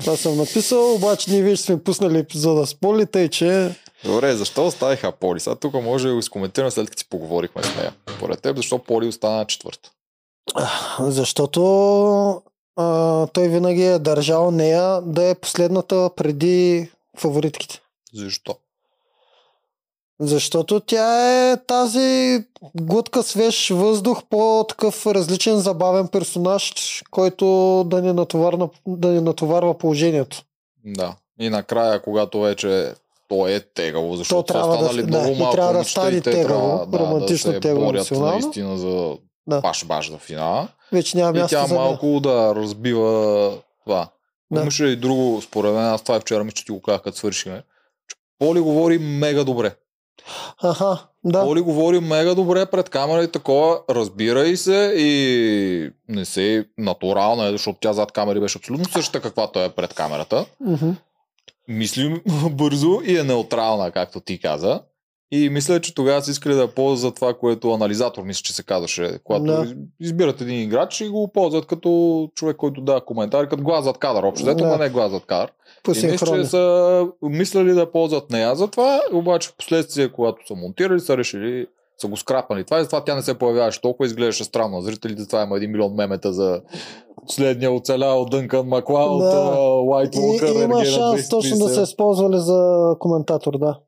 [0.01, 3.71] Това съм написал, обаче ние вече сме пуснали епизода с Поли, тъй че
[4.05, 5.41] Добре, защо оставиха Поли?
[5.41, 7.93] Сега тук може да го изкоментирам след като си поговорихме с нея.
[8.21, 9.91] Поред теб, защо Поли остана четвърта?
[11.01, 12.43] защото
[12.77, 16.91] а, той винаги е държал нея да е последната преди
[17.21, 17.81] фаворитките.
[18.15, 18.55] Защо?
[20.21, 22.39] Защото тя е тази
[22.75, 26.73] глътка свеж въздух, по-такъв различен забавен персонаж,
[27.11, 27.47] който
[27.87, 30.43] да ни, натоварна, да ни натоварва положението.
[30.85, 31.17] Да.
[31.41, 32.93] И накрая, когато вече
[33.29, 35.79] то е тегаво, защото То са трябва да- останали да, много и малко трябва да
[35.79, 39.17] момичета стане и те тегаво, трябва да, романтично да се тегаво борят наистина за
[39.47, 39.61] Да.
[39.61, 40.69] баш-баш до финала.
[40.93, 43.53] Вече няма И място тя за малко да разбива
[43.85, 44.09] това.
[44.51, 44.61] Да.
[44.61, 47.19] Имаше и друго, според мен, аз това и вчера мисля, че ти го казах, като
[47.19, 47.63] свършиме.
[48.09, 49.75] че Поли говори мега добре.
[50.63, 51.45] Аха, да.
[51.45, 57.47] Поли говори мега добре пред камера и такова, разбира и се и не се натурална
[57.47, 60.47] е, защото тя зад камери беше абсолютно същата каквато е пред камерата.
[60.61, 60.91] Мгм.
[61.69, 64.81] Мисли бързо и е неутрална, както ти каза.
[65.33, 69.19] И мисля, че тогава са искали да ползват това, което анализатор, мисля, че се казваше.
[69.25, 69.65] Когато Да.
[69.65, 71.91] из- избират един играч и го ползват като
[72.35, 74.23] човек, който дава коментари, като глас зад кадър.
[74.23, 74.71] Общо, взето, Да.
[74.71, 74.79] да.
[74.79, 75.53] не глас зад кадър.
[75.85, 80.47] По И мисля, че са мислили да ползват нея за това, обаче в последствие, когато
[80.47, 81.67] са монтирали, са решили,
[81.99, 84.81] са го скрапнали това и затова тя не се появяваше толкова, изглеждаше странно.
[84.81, 86.61] Зрителите това има един милион мемета за
[87.27, 91.69] следния оцелял Дънкан Маклауд, И, Уокър, има шанс точно да 230.
[91.69, 93.79] се използвали за коментатор, да.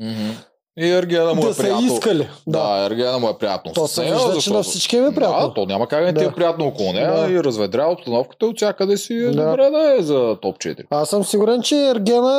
[0.00, 0.30] Мгм.
[0.78, 1.86] И Ергена му да е са приятно.
[1.86, 2.28] искали.
[2.46, 2.58] Да.
[2.58, 3.72] Да, Ергена му е приятно.
[3.72, 5.48] То се вижда, че защото- на всички им е приятно.
[5.48, 6.24] Да, то няма как да, не ти Да.
[6.24, 7.32] е приятно около нея Да.
[7.32, 9.44] и разведря обстановката от всякъде си е Да.
[9.44, 10.84] добре да е за топ 4.
[10.90, 12.32] Аз съм сигурен, че Ергена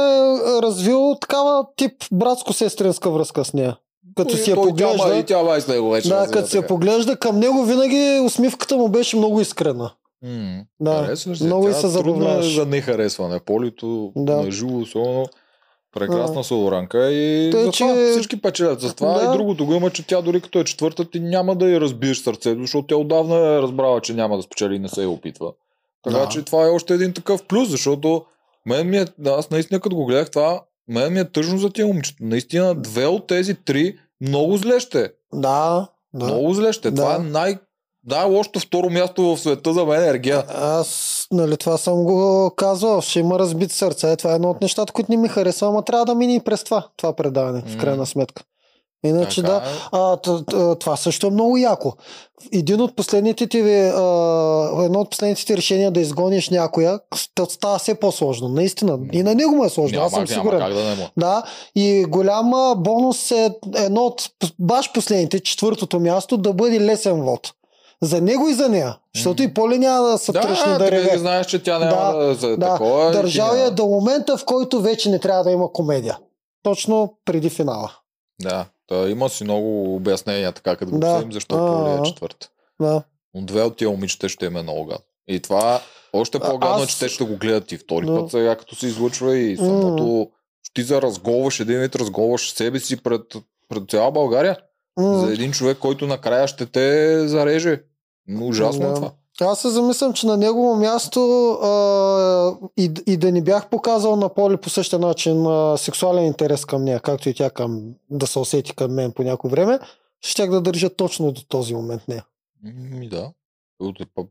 [0.50, 3.78] е развил такава тип братско-сестринска връзка с нея.
[4.16, 4.98] Като си я поглежда.
[5.00, 6.10] Тя, и тя май с него вече.
[6.10, 9.92] Да, като се я поглежда към него, винаги усмивката му беше много искрена.
[10.24, 12.56] М, Да, харесваш много и се е забавляваш.
[12.56, 13.40] за нехаресване.
[13.40, 14.36] Полито Да.
[14.36, 15.26] на живо, особено
[15.94, 18.82] прекрасна солоранка и затова че- всички печелят.
[18.82, 19.26] За това Да.
[19.26, 22.18] и другото го има, че тя дори като е четвърта, ти няма да я разбиеш
[22.18, 25.52] сърцето, защото тя отдавна е разбрала, че няма да спечели и не се я опитва.
[26.04, 26.28] Така Да.
[26.28, 28.26] че това е още един такъв плюс, защото
[28.66, 31.88] мен ми е, аз наистина като го гледах това, мен ми е тъжно за тия
[31.88, 32.18] момичета.
[32.22, 35.12] Наистина две от тези три много зле ще.
[35.34, 36.26] Да, да.
[36.26, 36.92] Много зле ще.
[36.92, 36.96] Да.
[36.96, 37.58] Това е най-
[38.08, 40.44] най-лошото второ място в света за мен е Ергена.
[40.50, 44.12] Аз, нали, това съм го казвал, ще има разбит сърце.
[44.12, 46.40] Е, това е едно от нещата, които не ми харесва, ама трябва да мине и
[46.40, 48.44] през това, това предаване, в крайна сметка.
[49.06, 49.58] Иначе Така да.
[49.58, 49.70] е.
[49.92, 51.94] А, това също е много яко.
[52.54, 53.66] Един от последните ти, а,
[54.86, 57.00] едно от последните ти решения да изгониш някоя,
[57.50, 58.50] става все по-сложно.
[58.50, 59.00] Наистина.
[59.12, 59.96] И на него му е сложно.
[59.96, 60.60] Няма, аз съм няма сигурен.
[60.60, 61.08] как да не му.
[61.18, 61.44] Да,
[61.76, 64.30] и голяма бонус е едно от
[64.60, 67.54] баш последните, четвъртото място, да бъде лесен вод.
[68.04, 68.98] За него и за нея.
[69.16, 71.18] Защото и Поли няма да тръщне да, Да, ти реве.
[71.18, 73.12] знаеш, че тя няма Да, да, за Да, такова.
[73.12, 76.18] ти държал я до момента, в който вече не трябва да има комедия.
[76.64, 77.92] Точно преди финала.
[78.42, 81.08] Да, та има си много обяснения, така като го Да.
[81.08, 82.00] обсъдим, защо а.
[82.00, 82.50] е четвърта.
[82.82, 83.04] Да.
[83.34, 85.06] Но две от тия момичета ще им е много гадно.
[85.28, 85.82] И това
[86.14, 88.16] още по-гадно е, аз- че те ще го гледат и втори Да.
[88.16, 90.28] път, сега като се излъчва и самото...
[90.74, 93.22] Ти за разголваш един вид, разголваш себе си пред,
[93.70, 94.58] пред цяла България.
[95.00, 95.20] М.
[95.20, 97.82] За един човек, който накрая ще те зареже.
[98.28, 98.96] Но ужасно е Да.
[98.96, 99.12] това.
[99.42, 104.30] Аз се замислям, че на негово място а, и, и да не бях показал на
[104.30, 108.40] Поли по същия начин а, сексуален интерес към нея, както и тя към, да се
[108.40, 109.80] усети към мен по някое време,
[110.22, 112.26] щях да държа точно до този момент нея.
[112.64, 113.32] Ми да.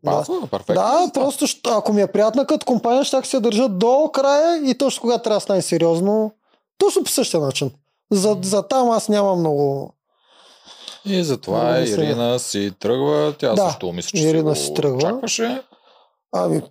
[0.05, 0.75] Пазва, перфектно.
[0.75, 5.01] да, просто ако ми е приятна като компания, щях се държа до края и точно
[5.01, 6.33] когато трябва да стане сериозно,
[6.79, 7.71] точно по същия начин.
[8.11, 9.95] За, за там аз нямам много...
[11.05, 13.35] И затова Ирина си тръгва.
[13.39, 14.97] Тя Да, също мисля, че Ирина си, си тръгва.
[14.97, 15.63] очакваше.
[16.33, 16.63] Ами,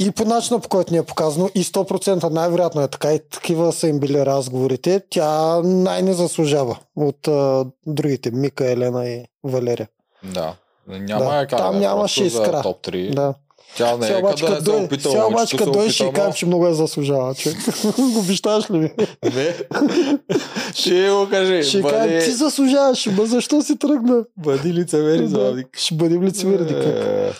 [0.00, 3.72] и по начина по който ни е показано, и 100% най-вероятно е така, и такива
[3.72, 9.88] са им били разговорите, тя най-не заслужава от а, другите, Мика, Елена и Валерия.
[10.24, 10.54] Да.
[10.88, 12.62] Няма Да, е как там е, нямаше просто за искра.
[12.62, 13.14] топ 3.
[13.14, 13.34] Да.
[13.76, 15.10] Тя не е къде да се дой- опита.
[15.10, 17.34] сега обаче като дойде ще кажем, че много я заслужава.
[17.34, 17.54] Че...
[18.18, 18.90] обещаш ли ми?
[18.98, 19.54] но- Не.
[20.74, 21.62] Ще го кажи.
[21.68, 24.24] Ще кажа, ти заслужаваш, ма защо си тръгна?
[24.36, 25.66] бъди лицемери, Да, заводик.
[25.74, 26.66] Ще бъдем лицемерни.
[26.68, 26.86] как?
[26.86, 27.32] Е,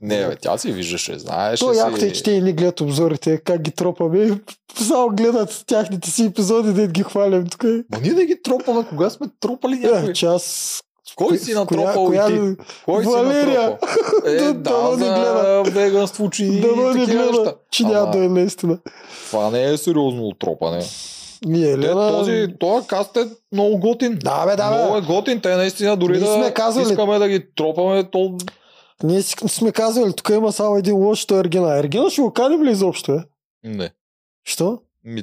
[0.00, 1.60] Не, бе, тя си виждаше, знаеш.
[1.60, 4.30] То якото е, че те ни гледат обзорите, как ги тропаме.
[4.78, 7.64] Само гледат тяхните си епизоди, да ги хвалям тук.
[7.64, 10.10] Ма ние да ги тропаме, кога сме тропали някой?
[10.10, 10.80] Е, че аз...
[11.14, 12.56] Кой си коя- натрупал коя, и ти?
[12.84, 13.78] Кой Валерия.
[13.82, 13.98] си?
[14.26, 16.66] Е, Да, да, не за веганство, учени и не
[17.06, 17.54] гледа, неща.
[17.70, 18.78] че няма да е наистина.
[19.26, 20.82] Това не е сериозно отропане.
[21.44, 22.08] Те, Елена...
[22.10, 24.14] този, този каст е много готин.
[24.14, 24.76] Да, бе, да, бе.
[24.76, 25.40] Много е готин.
[25.40, 28.36] Те наистина дори Ние да сме казвали- искаме да ги тропаме, то
[29.02, 31.78] Ние сме казвали, тук има само един лош, той е Ергена.
[31.78, 33.24] Ергена ще го каним ли изобщо, е?
[33.64, 33.90] не.
[34.44, 34.78] Що?
[35.04, 35.22] Ми...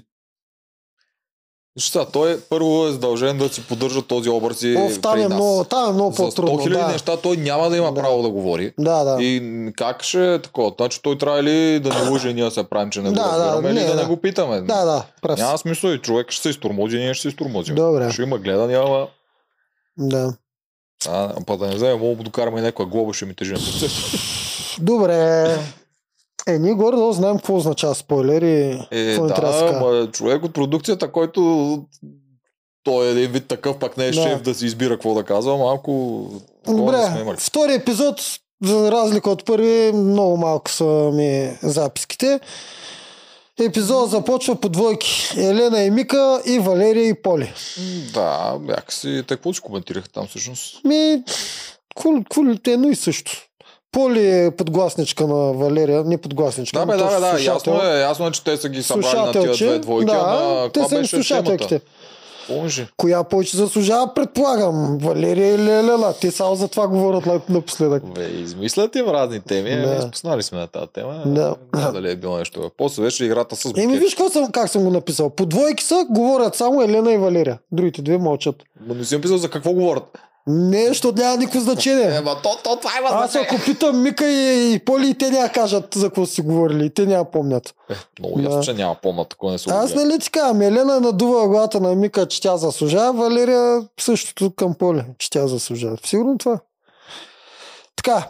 [1.75, 5.27] Виж Сега, той първо е задължен да си поддържа този образ и Оф, там е
[5.27, 6.57] много, там е много За 100 по-трудно.
[6.59, 6.87] хиляди Да.
[6.87, 8.01] неща той няма да има Да.
[8.01, 8.73] право да говори.
[8.79, 9.23] да, да.
[9.23, 9.41] И
[9.77, 10.73] как ще е такова?
[10.77, 13.21] Значи той трябва ли да не лъже, ние да се правим, че не го Да,
[13.23, 14.01] да, разбираме, или не, да, да.
[14.01, 14.61] не го питаме?
[14.61, 15.39] Да, да, прав.
[15.39, 17.75] Няма смисъл и човек ще се изтормози, ние ще се изтормозим.
[17.75, 18.11] Добре.
[18.11, 19.07] Ще има гледания, ама...
[19.97, 20.33] Да.
[21.07, 23.59] А, па да не вземем, мога да докараме някаква глоба, ще ми тежи на.
[24.79, 25.57] Добре.
[26.47, 29.79] Е, ние горе да знаем какво означава спойлер и Е, трябва да да, казва.
[29.81, 31.79] ма, човек от продукцията, който
[32.83, 34.13] той е един вид такъв, пак не е Да.
[34.13, 35.91] шеф да си избира какво да казва, малко
[36.67, 37.37] Добре, имали.
[37.39, 38.21] втори епизод,
[38.63, 40.83] за разлика от първи, много малко са
[41.13, 42.39] ми записките.
[43.59, 45.33] Епизод започва по двойки.
[45.37, 47.53] Елена и Мика и Валерия и Поли.
[48.13, 50.83] Да, някакси, те какво си коментираха там всъщност?
[50.83, 51.23] Ми,
[52.29, 53.31] кулите едно и също.
[53.93, 56.79] Поли е подгласничка на Валерия, не подгласничка.
[56.79, 59.17] Да, бе, ами да, бе, да, ясно е, ясно е, че те са ги събрали
[59.17, 61.81] на тия две двойки, да, ама те са беше слушателките.
[62.49, 62.87] Ли?
[62.97, 64.97] Коя повече заслужава, предполагам.
[64.97, 66.13] Валерия или Елена.
[66.13, 68.03] Те само за това говорят на- напоследък.
[68.05, 69.87] Бе, измислят им разни теми, Да.
[69.89, 69.95] да.
[69.97, 71.23] изпуснали сме на тази тема.
[71.25, 71.55] Да.
[71.75, 72.71] Знам дали е било нещо.
[72.77, 73.99] После беше играта с Еми, букет.
[73.99, 75.29] виж какво съм, как съм го написал.
[75.29, 77.59] По двойки са, говорят само Елена и Валерия.
[77.71, 78.55] Другите две мълчат.
[78.87, 80.03] Ма не си написал за какво говорят.
[80.47, 82.15] Не, защото няма никакво значение.
[82.15, 85.49] Ема то, то, това има Аз ако питам Мика и, и Поли, и те няма
[85.49, 86.85] кажат за какво си говорили.
[86.85, 87.75] И те няма помнят.
[87.89, 88.63] Е, много ясно, Да.
[88.63, 92.27] че няма помнят, ако не се Аз нали ти казвам, Елена надува главата на Мика,
[92.27, 95.97] че тя заслужава, Валерия същото към Поли, че тя заслужава.
[96.05, 96.59] Сигурно това.
[97.95, 98.29] Така,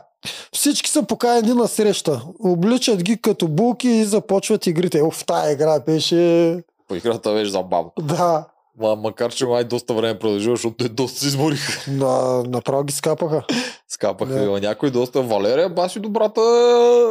[0.54, 2.22] всички са поканени на среща.
[2.44, 5.02] Обличат ги като булки и започват игрите.
[5.02, 6.64] Оф, тая игра беше...
[6.88, 7.92] По играта беше забавно.
[8.00, 8.46] Да,
[8.82, 11.92] Ма, макар, че май доста време продължи, защото те доста се измориха.
[11.92, 13.44] на, направо ги скапаха.
[13.90, 14.52] Скапаха Да.
[14.52, 14.60] да.
[14.60, 15.22] някой доста.
[15.22, 16.42] Валерия баси добрата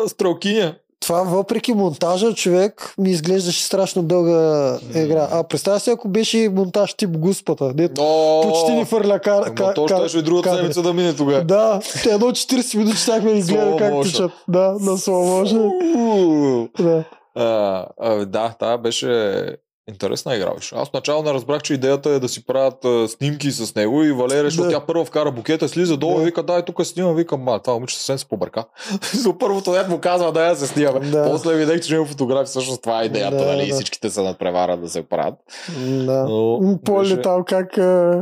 [0.08, 0.74] стрелкиня.
[1.00, 5.28] Това въпреки монтажа, човек, ми изглеждаше страшно дълга игра.
[5.32, 8.40] А представя си, ако беше монтаж тип Гуспата, дето Но...
[8.42, 10.58] почти ни фърля кар, Ама кар, то ще и другата кадри.
[10.58, 11.44] седмица да мине тогава.
[11.44, 14.30] Да, едно 40 минути щяхме да Slow как тичат.
[14.48, 15.56] Да, на слоу може.
[15.96, 16.68] Уу.
[16.78, 17.04] Да.
[17.34, 19.46] А, а, да, това беше
[19.88, 20.74] Интересна игра беше.
[20.74, 24.12] Аз начало не разбрах, че идеята е да си правят а, снимки с него и
[24.12, 24.70] Валерия, защото Да.
[24.70, 26.22] тя първо вкара букета, слиза долу Да.
[26.22, 28.64] и вика, дай тук снимам, викам, ма, това момиче съвсем се побърка.
[29.14, 31.00] За първото дет му казва, да я се снимаме.
[31.00, 31.24] Да.
[31.24, 33.74] После видях, че има фотографии, всъщност това е идеята, Да, нали, и да.
[33.74, 35.34] всичките се надпреварат да се правят.
[35.78, 36.24] Да.
[36.24, 38.12] Но, Поли беше- там как е,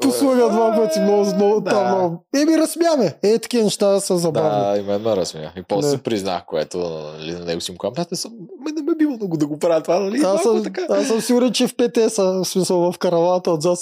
[0.00, 1.70] послуга два пъти много, много, Да.
[1.70, 2.24] там много.
[2.36, 3.14] Еми, разсмяме.
[3.22, 4.50] Е, такива неща са забавни.
[4.50, 5.50] Да, и мен ме разсмя.
[5.56, 6.78] И после си признах, което
[7.18, 8.32] нали, на него си му казвам, не съм,
[8.64, 10.22] ме не ме бива много да го правя това, нали?
[10.24, 10.82] Аз съм, така.
[10.88, 13.78] аз съм сигурен, че в ПТС, в смисъл в каравата отзад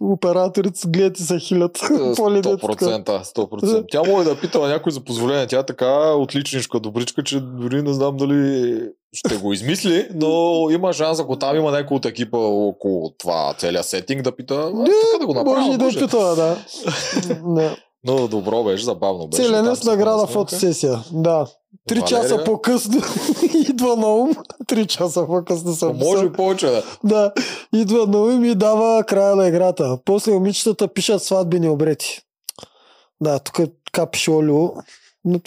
[0.00, 1.78] операторите гледат и се хилят.
[2.16, 2.84] Поли дето така.
[2.84, 3.84] 100%, 100%.
[3.90, 5.46] Тя може да пита някой за позволение.
[5.46, 8.80] Тя е така отличничка, добричка, че дори не знам дали
[9.12, 13.86] ще го измисли, но има шанс, ако там има някой от екипа около това целият
[13.86, 15.60] сетинг, да пита, а, така да го направя.
[15.60, 16.56] Може и да е питала, да.
[17.44, 17.76] да.
[18.04, 19.42] Но добро беше, забавно беше.
[19.42, 21.04] Целене с награда фотосесия.
[21.12, 21.46] Да.
[21.88, 22.22] Три Валерия?
[22.22, 23.02] часа по-късно
[23.68, 24.32] идва на ум.
[24.66, 26.82] Три часа по-късно съм Може и повече да.
[27.04, 27.32] Да,
[27.74, 29.98] идва на ум и дава края на играта.
[30.04, 32.20] После момичетата пишат сватбени обрети.
[33.20, 34.68] Да, тук така пише Олио
[35.24, 35.40] на,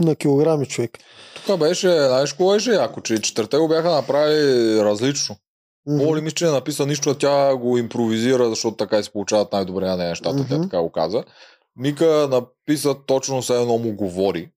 [0.00, 0.98] на килограми човек.
[1.46, 5.36] Тук беше, знаеш какво беше яко, че четирте го бяха направили различно.
[5.88, 6.08] Мгм.
[6.08, 9.86] Оли мисля, че не написа нищо, тя го импровизира, защото така и се получават най-добре
[9.86, 10.46] на нещата.
[10.48, 10.62] Тя Мгм.
[10.62, 11.24] така го каза.
[11.76, 14.50] Мика написа точно все едно му говори.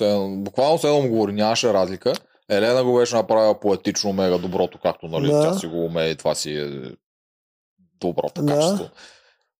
[0.00, 2.12] Едно, буквално все едно му говори, нямаше разлика.
[2.50, 5.42] Елена го беше направила поетично мега доброто, както нали, Да.
[5.42, 6.92] тя си го умее и това си е
[8.00, 8.54] доброто Да.
[8.54, 8.88] качество.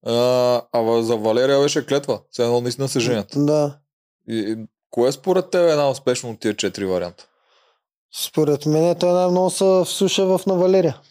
[0.05, 2.19] А, а за Валерия беше клетва.
[2.31, 3.27] Все едно наистина се женят.
[3.35, 3.77] Да.
[4.27, 4.57] И,
[4.91, 7.27] кое според теб е една успешно от тия четири варианта?
[8.15, 11.01] Според мен той най-много се вслуша в на Валерия.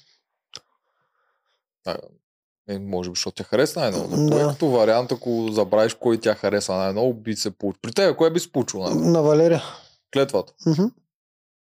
[2.68, 4.16] Е, може би, защото тя хареса най-много.
[4.16, 4.30] Да.
[4.32, 7.78] Кое като вариант, ако забравиш кой тя хареса най-много, би се получил.
[7.82, 9.10] При тебе, кое би се получило най-много?
[9.10, 9.62] На Валерия.
[10.12, 10.52] Клетвата.
[10.66, 10.84] Мгм.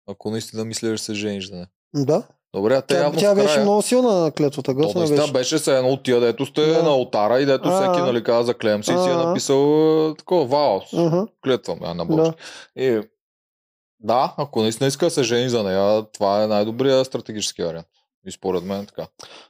[0.08, 1.68] Ако наистина мислиш се жениш да не.
[2.06, 2.28] Да.
[2.58, 4.74] Добре, а те Тя, явно тя беше много силна на клетвата.
[4.74, 5.32] Готина беше.
[5.32, 6.84] беше се едно от тия, дето сте Да.
[6.84, 9.66] на алтара и дето А, всеки нали, каза клем си и си е написал
[10.10, 11.20] е, такова вау, Мгм.
[11.44, 12.16] клетвам я на Да.
[12.16, 12.32] Божи.
[12.76, 13.02] И,
[14.00, 17.88] да, ако наистина иска да се жени за нея, това е най-добрият стратегически вариант.
[18.28, 19.08] И според мен така.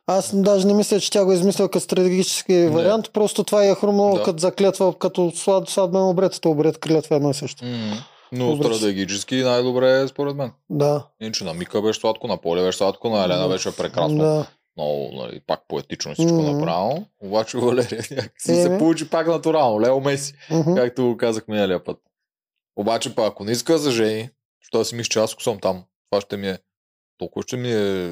[0.07, 3.75] Аз даже не мисля, че тя го е измислила като стратегически вариант, просто това е
[3.75, 4.23] хрумнало Да.
[4.23, 7.65] като заклетва, като слад, сватбен обред, обред клетва едно и също.
[7.65, 7.93] М,
[8.31, 8.65] Но Добре.
[8.75, 10.51] стратегически най-добре е според мен.
[10.69, 11.05] Да.
[11.21, 14.17] Иначе на Мика беше сладко, на Поле беше сладко, на Елена беше прекрасно.
[14.17, 14.47] Да.
[14.77, 16.51] Много, нали, пак поетично всичко Мгм.
[16.51, 17.05] направено.
[17.19, 18.77] Обаче Валерия някакси Е, се бе.
[18.77, 19.81] получи пак натурално.
[19.81, 20.75] Лео Меси, Мгм.
[20.75, 21.97] както го казах миналия път.
[22.75, 24.29] Обаче пак, ако не иска да се жени,
[24.63, 26.57] защото си мисля, че аз ако съм там, това ще ми е
[27.17, 28.11] толкова ще ми е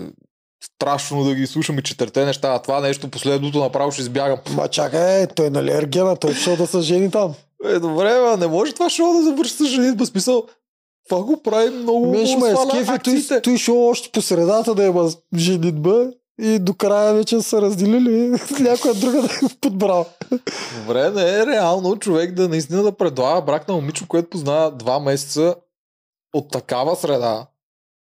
[0.64, 4.40] страшно да ги слушам и четирте неща, а това нещо последното направо ще избягам.
[4.50, 7.34] Ма чакай, той е ергена, той ще да се жени там.
[7.68, 10.06] Е, добре, ма, не може това шоу да завърши с женитба.
[10.06, 10.44] Смисъл,
[11.10, 14.84] това го прави много Меш ме сваля скефи, той, той шоу още по средата да
[14.84, 16.12] има женитба
[16.42, 20.06] и до края вече са разделили някоя друга да е подбрал.
[20.80, 25.00] Добре, не е реално човек да наистина да предлага брак на момиче, което познава два
[25.00, 25.56] месеца
[26.34, 27.48] от такава среда.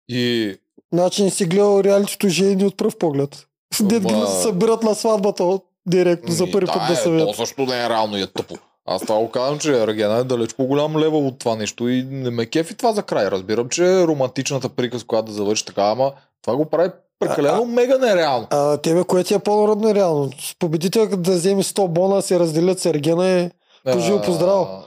[0.09, 0.55] И
[0.93, 3.47] Значи не си гледал реалитето жени от пръв поглед.
[3.81, 7.33] Дед ги Ама- събират на сватбата директно за първи да, път да е, се То
[7.33, 8.55] също не е реално и е тъпо.
[8.85, 12.29] Аз това го казвам, че Регена е далеч по-голям левел от това нещо и не
[12.29, 13.25] ме кефи това за край.
[13.25, 16.11] Разбирам, че е романтичната приказка, която да завърши така, ама
[16.41, 18.47] това го прави прекалено мега нереално.
[18.49, 20.29] А тебе, кое ти е по-народно и реално?
[20.39, 23.49] С победителка да вземе 100 бона, се разделят с Ергена и
[23.91, 24.63] Пожил по здраво.
[24.63, 24.83] А,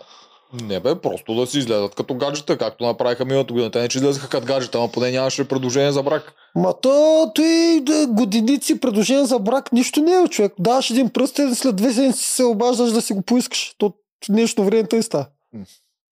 [0.52, 3.70] Не бе, просто да си излезат като гаджета, както направиха миналата година.
[3.70, 6.34] Те не че излезаха като гаджета, ама поне нямаше предложение за брак.
[6.54, 10.52] Ма то, той да, годиници предложение за брак, нищо не е, човек.
[10.58, 13.74] Даваш един пръстен, след две седмици се обаждаш да си го поискаш.
[13.78, 13.92] То
[14.28, 15.28] днешно време тъй ста.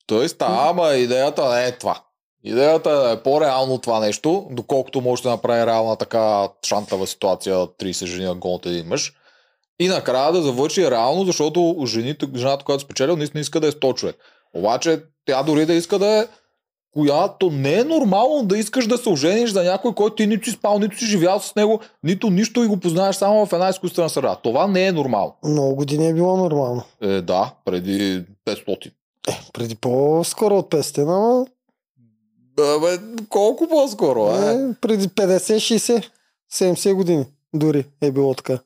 [0.07, 2.01] Тоест, ама идеята не е това.
[2.45, 8.25] Идеята е по-реално това нещо, доколкото може да направи реална така шантава ситуация 30 жени
[8.25, 9.13] на от един мъж.
[9.81, 13.95] И накрая да завърши реално, защото жените, жената, която спечелил, наистина иска да е 100
[13.95, 14.17] човек.
[14.55, 16.27] Обаче тя дори да иска да е
[16.95, 20.51] която не е нормално да искаш да се ожениш за някой, който ти нито си
[20.51, 24.09] спал, нито си живял с него, нито нищо и го познаваш само в една изкуствена
[24.09, 24.37] среда.
[24.43, 25.35] Това не е нормално.
[25.45, 26.83] Много години е било нормално.
[27.01, 28.93] Е, да, преди 500.
[29.53, 31.47] Преди по-скоро от 500, ама
[32.77, 32.99] Абе,
[33.29, 34.53] колко по-скоро, е?
[34.53, 36.09] е, преди 50, 60,
[36.53, 38.59] 70 години дори е било така.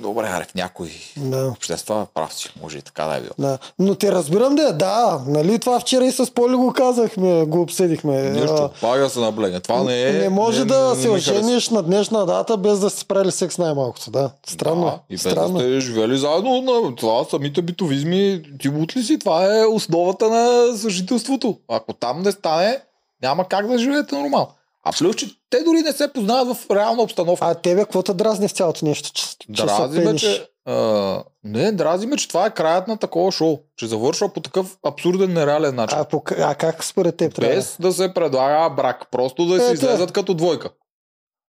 [0.00, 1.48] Добре, аре, в някои Да.
[1.56, 3.30] общества прав си, може и така да е било.
[3.38, 3.58] Да.
[3.78, 8.22] Но те разбирам да, да, нали това вчера и с Поли го казахме, го обсъдихме.
[8.22, 9.60] Нищо, пага се наблегне.
[9.60, 10.12] Това не е...
[10.12, 11.32] не може да се ми харесва.
[11.32, 14.30] ожениш на днешна дата без да си правили секс най-малкото, да.
[14.46, 14.84] Странно.
[14.84, 14.98] Да, е.
[15.10, 15.58] и без Странно.
[15.58, 16.62] да сте живели заедно.
[16.62, 19.18] На това самите битовизми, ти лут ли си?
[19.18, 21.58] Това е основата на съжителството.
[21.68, 22.78] Ако там не стане,
[23.22, 24.48] няма как да живеете нормално.
[24.82, 27.46] А плюс, че те дори не се познават в реална обстановка.
[27.46, 29.12] А тебе какво те дразни в цялото нещо?
[29.12, 29.24] Че,
[29.54, 30.46] че Дрази се ме, че...
[30.64, 33.58] А, не, дрази ме, че това е краят на такова шоу.
[33.76, 35.98] Че завършва по такъв абсурден, нереален начин.
[35.98, 37.54] А, по, а как според теб трябва?
[37.54, 39.10] Без да се предлага брак.
[39.10, 39.74] Просто да си Ето.
[39.74, 40.70] излезат като двойка.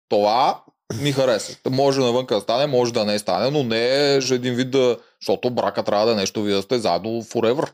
[0.09, 0.63] Това
[1.01, 1.57] ми хареса.
[1.69, 4.97] Може навън да стане, може да не стане, но не е един вид да...
[5.21, 7.69] Защото брака трябва да е нещо, вие да сте заедно forever.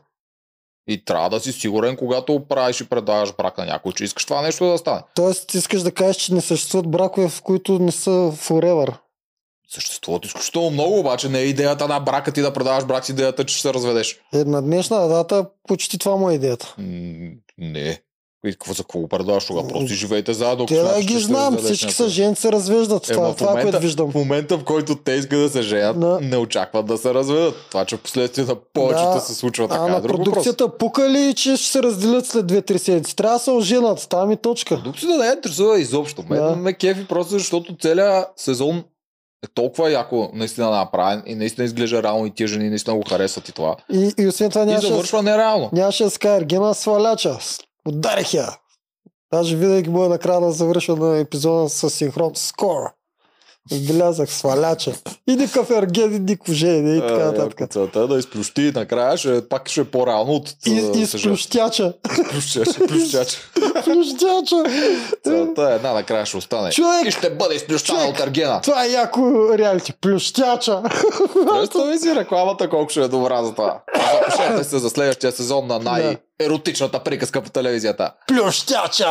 [0.88, 4.42] И трябва да си сигурен, когато правиш и предлагаш брак на някой, че искаш това
[4.42, 5.02] нещо да стане.
[5.14, 8.94] Тоест, искаш да кажеш, че не съществуват бракове, в които не са forever.
[9.68, 13.44] Съществуват изключително много, обаче не е идеята на брака ти да предаваш брак с идеята,
[13.44, 14.20] че ще се разведеш.
[14.34, 16.74] Е, на днешна дата почти това му е идеята.
[16.78, 18.02] М, не.
[18.46, 19.68] И какво за какво го предлагаш тогава?
[19.68, 20.66] Просто живеете заедно.
[20.66, 23.10] Те да ги знам, всички са жени се развеждат.
[23.10, 24.10] Е, това е това, което виждам.
[24.10, 26.18] В момента, в който те искат да се женят, Да.
[26.22, 27.54] не очакват да се разведат.
[27.70, 29.20] Това, че в последствие на повечето Да.
[29.20, 30.24] се случва така, А е на друг въпрос.
[30.24, 33.16] продукцията пука ли, че ще се разделят след 2-3 седмици?
[33.16, 34.74] Трябва да се оженат, там и точка.
[34.74, 36.24] Продукцията не е интересува изобщо.
[36.28, 36.56] Мен Да.
[36.56, 38.84] ме кефи просто защото целият сезон
[39.44, 43.48] е толкова яко наистина направен и наистина изглежда реално и тия жени наистина го харесват
[43.48, 43.76] и това.
[43.92, 45.70] И, и освен това И нямаше, завършва нереално.
[45.72, 47.38] нямаше каже Ергена сваляча.
[47.86, 48.58] Ударих я.
[49.32, 52.32] Даже винаги е накрая да завършва на епизода с синхрон.
[52.34, 52.92] Скоро.
[53.72, 54.92] Отбелязах сваляча.
[55.28, 57.70] И никакъв ерген, и никакво жене, и така Е, нататък.
[57.70, 61.12] Целта е да изплющи накрая, ще, пак ще е по-реално от И, а, и се
[61.12, 61.34] с жени.
[61.36, 61.92] плющяча.
[63.84, 64.64] Плющяча.
[65.24, 66.70] Целта е една накрая ще остане.
[66.70, 67.06] Човек!
[67.06, 68.60] И ще бъде изплющана от Ергена.
[68.60, 69.20] Това е яко
[69.54, 69.92] реалити.
[69.92, 70.82] Плющяча.
[71.50, 73.80] Представи си рекламата колко ще е добра за това.
[74.20, 78.12] Запишете се за следващия сезон на най-еротичната приказка по телевизията.
[78.28, 79.06] Плющяча.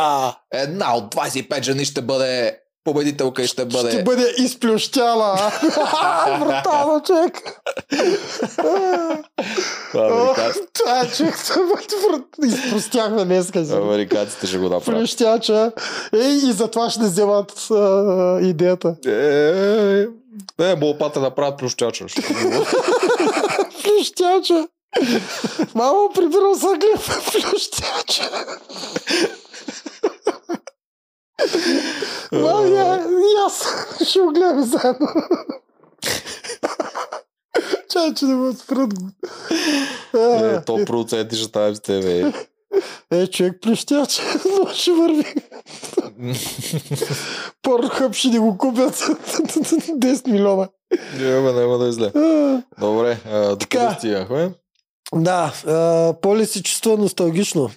[0.52, 3.90] Една от 25 жени ще бъде победителка и ще бъде...
[3.90, 5.52] Ще бъде изплющяла.
[6.40, 7.62] Брутално, човек.
[10.72, 11.34] Това е човек.
[12.44, 13.58] Изпростяхме днеска.
[13.58, 15.00] Американците ще го направят.
[15.00, 15.72] Плющяча.
[16.14, 17.68] Ей, и затова ще вземат
[18.42, 18.94] идеята.
[19.06, 20.06] Е,
[20.60, 22.08] е, болпата да правят плющача.
[22.08, 22.28] Ще го-
[23.84, 24.66] Плющяча.
[25.74, 27.20] Мамо, прибирам съглив.
[27.32, 28.30] Плющяча.
[32.32, 33.64] Мамо, я, и аз
[34.08, 35.06] ще го гледаме заедно.
[37.90, 38.92] Чай, че да ме спрат.
[40.14, 42.32] Е, Е, то проценти ще ставим с тебе.
[43.10, 44.22] Е, човек плещяче,
[44.58, 45.34] но ще върви.
[47.62, 50.68] Порнхъб ще ни го купят 10 милиона.
[51.18, 52.12] Няма, няма да е зле.
[52.80, 53.78] Добре, а, Така.
[53.78, 54.50] докъде стигнахме?
[55.14, 55.52] Да,
[56.22, 57.70] Поли се чувства носталгично.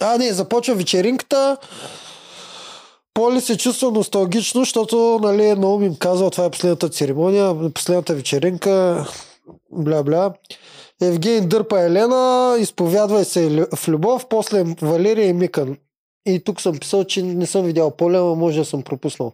[0.00, 1.56] А, не, започва вечеринката.
[3.18, 9.06] Поли се чувства носталгично, защото, нали, Наум им казва, това е последната церемония, последната вечеринка,
[9.72, 10.32] бля-бля.
[11.02, 15.76] Евгений дърпа Елена, изповядва се в любов, после Валерия и Микан.
[16.26, 19.32] И тук съм писал, че не съм видял Поли, ама може да съм пропуснал.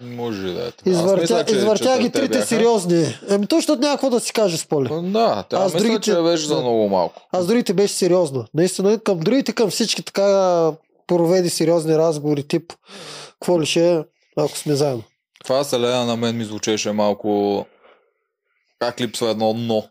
[0.00, 0.70] Може да е.
[0.70, 0.90] така.
[0.90, 2.46] Извъртя, мисля, че извъртя ги трите бяха.
[2.46, 3.06] сериозни.
[3.28, 4.88] Еми, то, защото няма какво да си каже с Поли.
[5.02, 7.22] Да, тя Аз мисля, другите- че беше за много малко.
[7.32, 8.44] Аз другите беше сериозно.
[8.54, 10.72] Наистина, към другите, към всички така
[11.06, 12.72] проведи сериозни разговори, тип,
[13.30, 14.02] какво ли ще е,
[14.36, 15.02] ако сме заедно.
[15.44, 17.66] Това Селена на мен ми звучеше малко
[18.78, 19.84] как липсва едно но.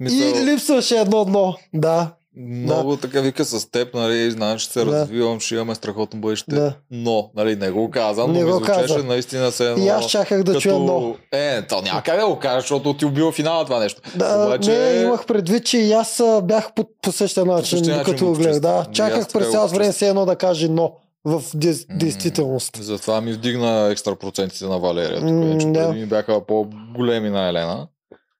[0.00, 1.56] Мисъл, И липсваше едно дно.
[1.74, 4.86] Да, много така вика с теб, нали, знаеш, че се Да.
[4.86, 6.54] развивам, ще имаме страхотно бъдеще.
[6.54, 6.74] да.
[6.90, 8.98] Но, нали, не го каза, но Не ми звучеше каза.
[8.98, 9.84] наистина се едно.
[9.84, 10.60] И аз чаках да като...
[10.60, 11.14] чуя но.
[11.32, 14.00] Е, то няма как да го кажа, защото ти убива финала това нещо.
[14.16, 18.12] Да, Обаче- Не, имах предвид, че и аз бях по, по същия начин, същия начин
[18.14, 18.60] докато го гледах.
[18.60, 20.92] Да, чаках през цялото време все едно да каже но
[21.24, 22.76] в дес, действителност.
[22.76, 25.20] Затова ми вдигна екстра процентите на Валерия.
[25.20, 25.88] Тук, че да.
[25.88, 27.86] ми бяха по-големи на Елена.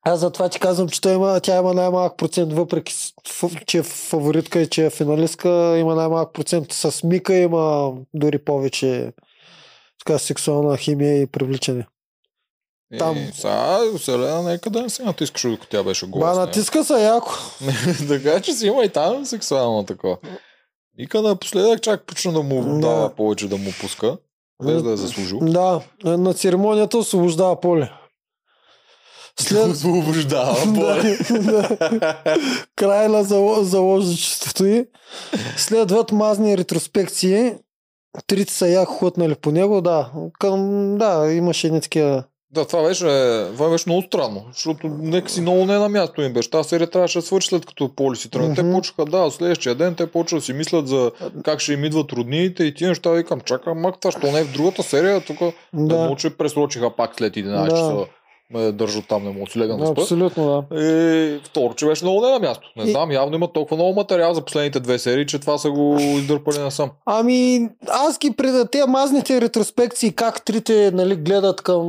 [0.04, 2.94] Аз затова ти казвам, че той има, тя има най-малък процент, въпреки
[3.66, 5.48] че е фаворитка и че е финалистка,
[5.78, 6.72] има най-малък процент.
[6.72, 9.12] С Мика има дори повече
[9.98, 11.86] така, сексуална химия и привличане.
[12.98, 13.16] Там.
[13.16, 16.34] И сега, Селена, нека да не се натискаш, докато тя беше Ба, голова.
[16.34, 17.32] натиска се яко.
[18.08, 20.16] така че си има и там сексуално такова.
[20.98, 22.78] Вика напоследък чак почна да му Да.
[22.80, 24.16] дава повече да му пуска,
[24.64, 25.38] без да е заслужил.
[25.42, 27.90] Да, на церемонията освобождава поле.
[29.40, 29.66] След...
[29.70, 31.02] Освобождава, да,
[31.40, 31.76] да.
[32.76, 34.84] Край на зало- заложничеството й.
[35.56, 37.52] Следват мазни ретроспекции.
[38.26, 40.10] Трите са яко хлътнали по него, да.
[40.38, 40.58] Към,
[40.98, 42.24] да, имаше едни такива.
[42.54, 43.04] Да, това беше,
[43.46, 46.50] това беше много странно, защото нека си много не е на място им беше.
[46.50, 48.54] Тази серия трябваше да свърши след като Поли си тръгна.
[48.54, 48.72] Те Мгм.
[48.72, 51.10] почнаха, да, следващия ден те почнаха да си мислят за
[51.44, 53.10] как ще им идват роднините и тия неща.
[53.10, 55.52] Викам, чакай, мак, това що не е в другата серия, тук да.
[55.72, 55.96] Да.
[55.96, 57.70] мълче пресрочиха пак след 11 Да.
[57.70, 58.06] часа
[58.54, 59.90] ме държат там, не мога да си лега на.
[59.90, 60.80] Абсолютно, да.
[60.80, 62.68] И второ, че беше много не на място.
[62.76, 65.70] Не И- знам, явно има толкова много материал за последните две серии, че това са
[65.70, 66.90] го издърпали насам.
[67.06, 71.82] Ами, аз ги преда тези мазните ретроспекции, как трите нали, гледат към,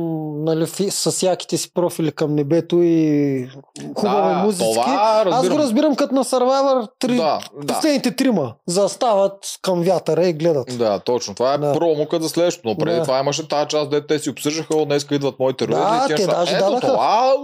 [0.44, 3.48] нали, с яките си профили към небето и
[3.94, 4.70] хубави да, музики.
[4.74, 7.66] Това Аз го разбирам като на Survivor три, Да, да.
[7.66, 8.54] последните трима.
[8.66, 10.78] Застават към вятъра и гледат.
[10.78, 11.34] Да, точно.
[11.34, 11.66] Това е Да.
[11.66, 11.72] да.
[11.74, 12.68] промокът за следващото.
[12.68, 13.02] Но преди Да.
[13.02, 15.74] това имаше тази част, дето те си обсъждаха, днес идват моите роди.
[15.74, 17.34] Да, те даже Ето това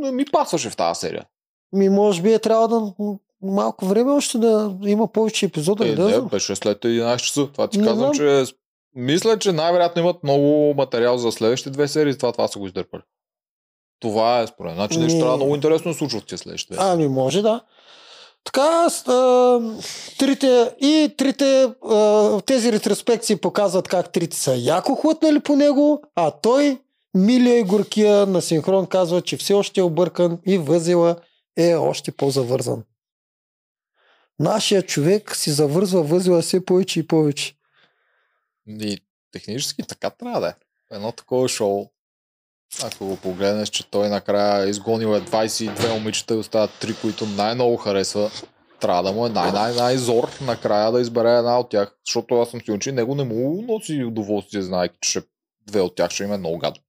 [0.00, 1.24] не ми пасваше в тази серия.
[1.72, 2.92] Ми, може би е трябва да
[3.42, 5.88] малко време още да има повече епизода.
[5.88, 7.48] Е, да не, беше след 11 часа.
[7.52, 8.44] Това ти Не казвам, знам.
[8.44, 8.52] че
[8.94, 13.02] мисля, че най-вероятно имат много материал за следващите две серии, това това са го издърпали.
[14.00, 14.74] Това е според.
[14.74, 16.76] Значи нещо трябва много интересно да случва в тези следващите.
[16.78, 17.60] Ами, може да.
[18.44, 19.60] Така, а,
[20.18, 26.30] трите, и трите, а, тези ретроспекции показват как трите са яко хлътнали по него, а
[26.30, 26.78] той,
[27.14, 31.16] милия и горкия на синхрон казва, че все още е объркан и възела
[31.56, 32.84] е още по-завързан.
[34.38, 37.54] Нашия човек си завързва възела все повече и повече.
[38.68, 38.98] И
[39.32, 40.54] технически така трябва да е.
[40.90, 41.86] Едно такова шоу,
[42.84, 47.76] ако го погледнеш, че той накрая изгонил е 22 момичета и остават 3, които най-много
[47.76, 48.30] харесва,
[48.80, 51.96] трябва да му е най-най-най-зор накрая да избере една от тях.
[52.06, 55.22] Защото аз съм сигурен, че него не му носи удоволствие, знаеки, че
[55.66, 56.82] две от тях ще им е много гадно.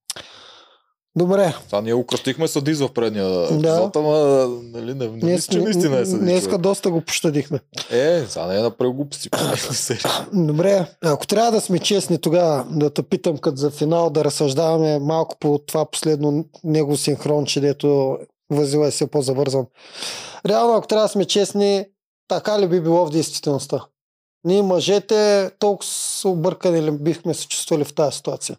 [1.16, 3.46] Добре, Сега ние го кръстихме съдиз в предния Да.
[3.46, 4.18] епизод, ама
[4.64, 6.20] нали, не, не мисля, че наистина е съдиз.
[6.20, 7.60] днеска доста го пощадихме.
[7.92, 9.30] Е, сега не е направил глупости.
[10.34, 15.00] Добре, ако трябва да сме честни тогава, да те питам като за финал, да разсъждаваме
[15.00, 18.18] малко по това последно него синхронче, дето
[18.50, 19.66] възила е все по-завързан.
[20.48, 21.86] Реално, ако трябва да сме честни,
[22.28, 23.86] така ли би било в действителността?
[24.44, 25.90] Ние мъжете толкова
[26.26, 28.58] объркани ли бихме се чувствали в тази ситуация?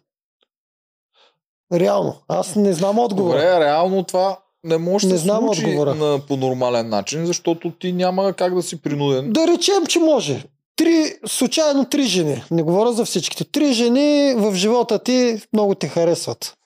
[1.73, 2.15] Реално.
[2.27, 3.37] Аз не знам отговора.
[3.37, 5.95] Добре, реално това не може да се знам случи отговора.
[5.95, 9.33] на, по нормален начин, защото ти няма как да си принуден.
[9.33, 10.43] Да речем, че може.
[10.75, 12.43] Три, случайно три жени.
[12.51, 13.43] Не говоря за всичките.
[13.43, 16.57] Три жени в живота ти много те харесват.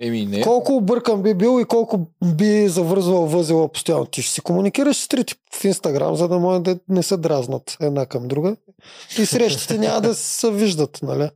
[0.00, 0.40] Еми не.
[0.40, 4.06] Колко объркан би бил и колко би завързвал възела постоянно.
[4.06, 7.76] Ти ще си комуникираш с трите в Инстаграм, за да може да не се дразнат
[7.80, 8.56] една към друга.
[9.18, 11.28] И срещите няма да се виждат, нали?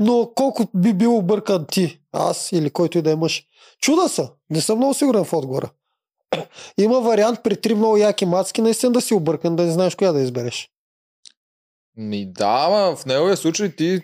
[0.00, 3.44] Но колко би бил объркан ти, аз или който и да е мъж.
[3.80, 4.30] Чуда са.
[4.50, 5.70] Не съм много сигурен в отговора.
[6.78, 10.12] Има вариант при три много яки мацки наистина да си объркан, да не знаеш коя
[10.12, 10.70] да избереш.
[11.96, 14.00] Ми да, ама в неговия случай ти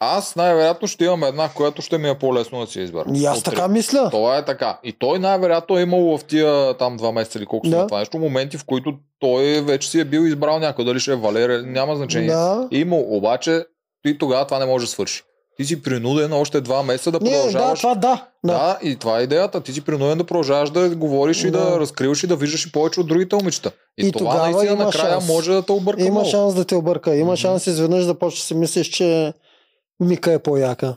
[0.00, 3.04] аз най-вероятно ще имам една, която ще ми е по-лесно да си избера.
[3.14, 3.54] И аз От три.
[3.54, 4.10] така мисля.
[4.10, 4.80] Това е така.
[4.84, 7.80] И той най-вероятно е имал в тия там два месеца или колко Да.
[7.80, 11.12] са това нещо, моменти, в които той вече си е бил избрал някой, дали ще
[11.12, 12.28] е Валерия, няма значение.
[12.28, 12.68] Да.
[12.70, 13.64] Има, обаче
[14.06, 15.22] ти тогава това не може да свърши.
[15.56, 17.80] Ти си принуден още два месеца да Не, да, продължаваш.
[17.80, 18.26] това да.
[18.44, 18.52] да.
[18.52, 19.60] Да, и това е идеята.
[19.60, 21.80] Ти си принуден да продължаваш да говориш и да Да.
[21.80, 23.70] разкриваш и да виждаш и повече от другите момичета.
[23.98, 25.28] И, И това тогава наистина накрая шанс.
[25.28, 26.28] може да те обърка Има много.
[26.28, 27.16] шанс да те обърка.
[27.16, 27.36] Има Мгм.
[27.36, 29.32] шанс изведнъж да почнеш да си мислиш, че
[30.00, 30.96] Мика е по-яка.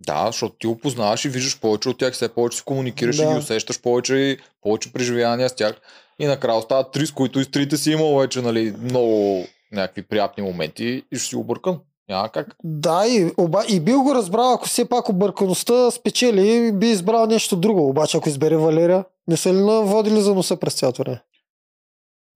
[0.00, 3.22] Да, защото ти опознаваш и виждаш повече от тях, все повече си комуникираш Да.
[3.22, 5.74] и ги усещаш повече и повече преживявания с тях.
[6.18, 10.02] И накрая остават три, с които и с трите си имал вече нали, много някакви
[10.02, 11.78] приятни моменти и ще си объркан.
[12.12, 12.56] Няма как.
[12.64, 17.56] Да, и, оба, и бил го разбрал, ако все пак объркаността спечели, би избрал нещо
[17.56, 17.88] друго.
[17.88, 21.22] Обаче, ако избере Валерия, не са ли наводили за носа през цялото време?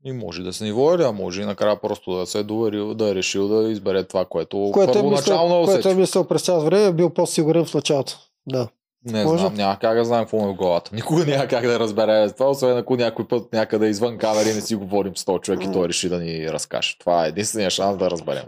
[0.05, 2.95] И може да се ни води, а може и накрая просто да се е доверил,
[2.95, 6.43] да е решил да избере това, което, Което е, първоначално е което е мислил през
[6.43, 8.19] цялото време, бил по-сигурен в началото.
[8.47, 8.69] Да.
[9.07, 9.41] Не Може.
[9.41, 10.91] знам, няма как да знам какво му е в главата.
[10.95, 14.75] Никога няма как да разбере това, освен ако някой път някъде извън камери не си
[14.75, 16.97] говорим с този човек и той реши да ни разкаже.
[16.99, 18.43] Това е единствения шанс да разберем.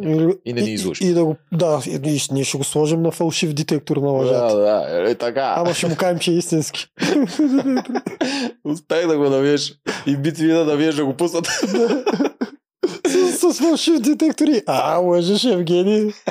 [0.44, 1.04] И не ни излъжи.
[1.04, 4.56] И, и да го, да, и, ние ще го сложим на фалшив детектор на лъжата.
[4.56, 5.54] Да, да, е, така.
[5.56, 6.86] Ама ще му кажем, че е истински.
[8.64, 9.74] Успех да го навиеш
[10.06, 11.46] и бит ви да навиеш да го пуснат.
[13.06, 14.62] с, с фалшив детектори.
[14.66, 16.12] А, лъжеш, Евгений.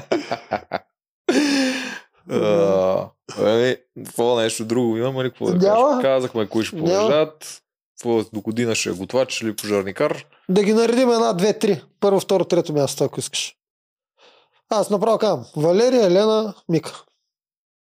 [2.32, 3.09] А,
[3.39, 3.75] Еми,
[4.05, 5.29] какво нещо друго имаме ли?
[5.29, 5.89] Какво да Няма.
[5.89, 6.01] кажеш?
[6.03, 7.61] Казахме кои ще полежат.
[8.05, 10.25] До година ще е готвач или пожарникар.
[10.49, 11.81] Да ги наредим една, две, три.
[11.99, 13.55] Първо, второ, трето място, ако искаш.
[14.69, 15.45] Аз направо казвам.
[15.55, 17.03] Валерия, Елена, Мика.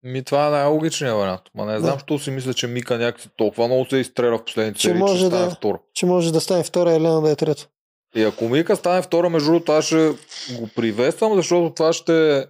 [0.04, 1.42] Ми това е най-логичният вариант.
[1.56, 2.00] Ма не знам, Да.
[2.00, 5.20] що си мисля, че Мика някакси толкова много се изстреля в последните Че серии, може
[5.20, 5.80] че стане да- второ.
[5.94, 7.68] Че може да стане втора, Елена да е трето.
[8.16, 10.14] И ако Мика стане втора, между другото, аз ще
[10.52, 12.46] го приветствам, защото това ще е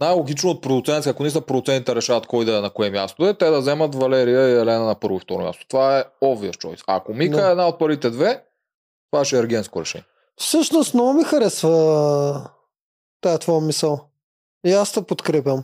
[0.00, 1.10] най-логично от продуцентите.
[1.10, 3.94] Ако не са продуцентите решават кой да е на кое място, е, те да вземат
[3.94, 5.66] Валерия и Елена на първо и второ място.
[5.68, 6.82] Това е obvious choice.
[6.86, 7.48] А ако Мика Да.
[7.48, 8.42] е една от първите две,
[9.12, 10.04] това ще е ергенско решение.
[10.36, 12.50] Всъщност много ми харесва
[13.20, 14.00] тая твоя мисъл.
[14.66, 15.62] И аз те подкрепям.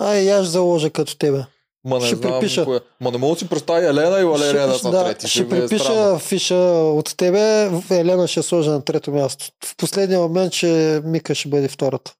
[0.00, 1.44] Ай, аз ще заложа като тебе.
[1.84, 2.64] Ма не Ще знам припиша.
[2.64, 2.80] кое.
[3.00, 5.28] Ма не мога да си представя Елена и Валерия да са да, трети.
[5.28, 6.18] ще ми е припиша странно.
[6.18, 9.46] фиша от тебе, Елена ще сложа на трето място.
[9.64, 12.14] В последния момент, че Мика ще бъде втората.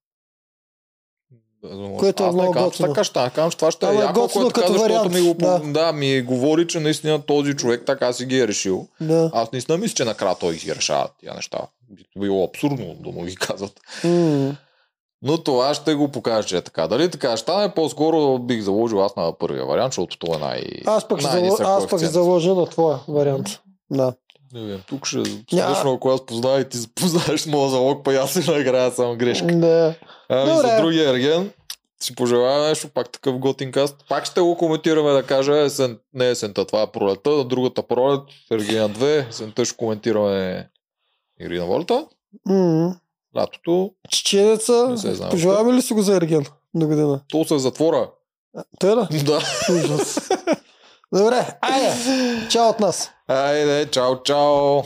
[1.63, 1.97] Да.
[1.97, 2.87] Което е Аз много готино.
[2.87, 4.93] така ще, казвам, че това ще е Ама е яко, готино ако така, като защото
[4.93, 5.59] вариант, ми, го, да.
[5.59, 5.93] да.
[5.93, 8.87] ми говори, че наистина този човек така си ги е решил.
[9.01, 9.31] Да.
[9.33, 11.59] Аз наистина мисля, че накрая той ги решава тия неща.
[11.89, 13.79] Би било абсурдно да му ги казват.
[14.03, 14.55] М.
[15.21, 16.87] Но това ще го покажа, че е така.
[16.87, 20.63] Дали така ще стане, по-скоро бих заложил аз на първия вариант, защото това е най...
[20.85, 21.57] Аз пък, зало...
[21.59, 23.47] аз пък заложа на твоя вариант.
[23.91, 24.13] Да.
[24.53, 25.17] Не знам, тук ще...
[25.17, 29.15] Ня- Точно ако аз познавам и ти запознаеш моя залог, па аз си награя само
[29.15, 29.47] грешка.
[29.47, 29.95] да.
[30.29, 30.67] Ами Добре.
[30.67, 31.51] за другия ерген,
[32.01, 33.95] си пожелая нещо, пак такъв готин каст.
[34.09, 38.21] Пак ще го коментираме да кажа, есен, не есента, това е пролета, на другата пролет,
[38.51, 40.69] Ергена 2, есента ще коментираме
[41.41, 42.05] Ирина Волта,
[42.45, 42.95] М.
[43.37, 44.95] лятото, Чеченеца,
[45.31, 47.21] пожелаваме ли си го за Ерген до година?
[47.29, 48.09] то се затвора.
[48.79, 49.07] Той да?
[49.23, 49.37] да.
[49.73, 50.29] Ужас.
[51.13, 51.93] Добре, айде,
[52.49, 53.11] чао от нас.
[53.27, 54.81] Айде, чао, чао.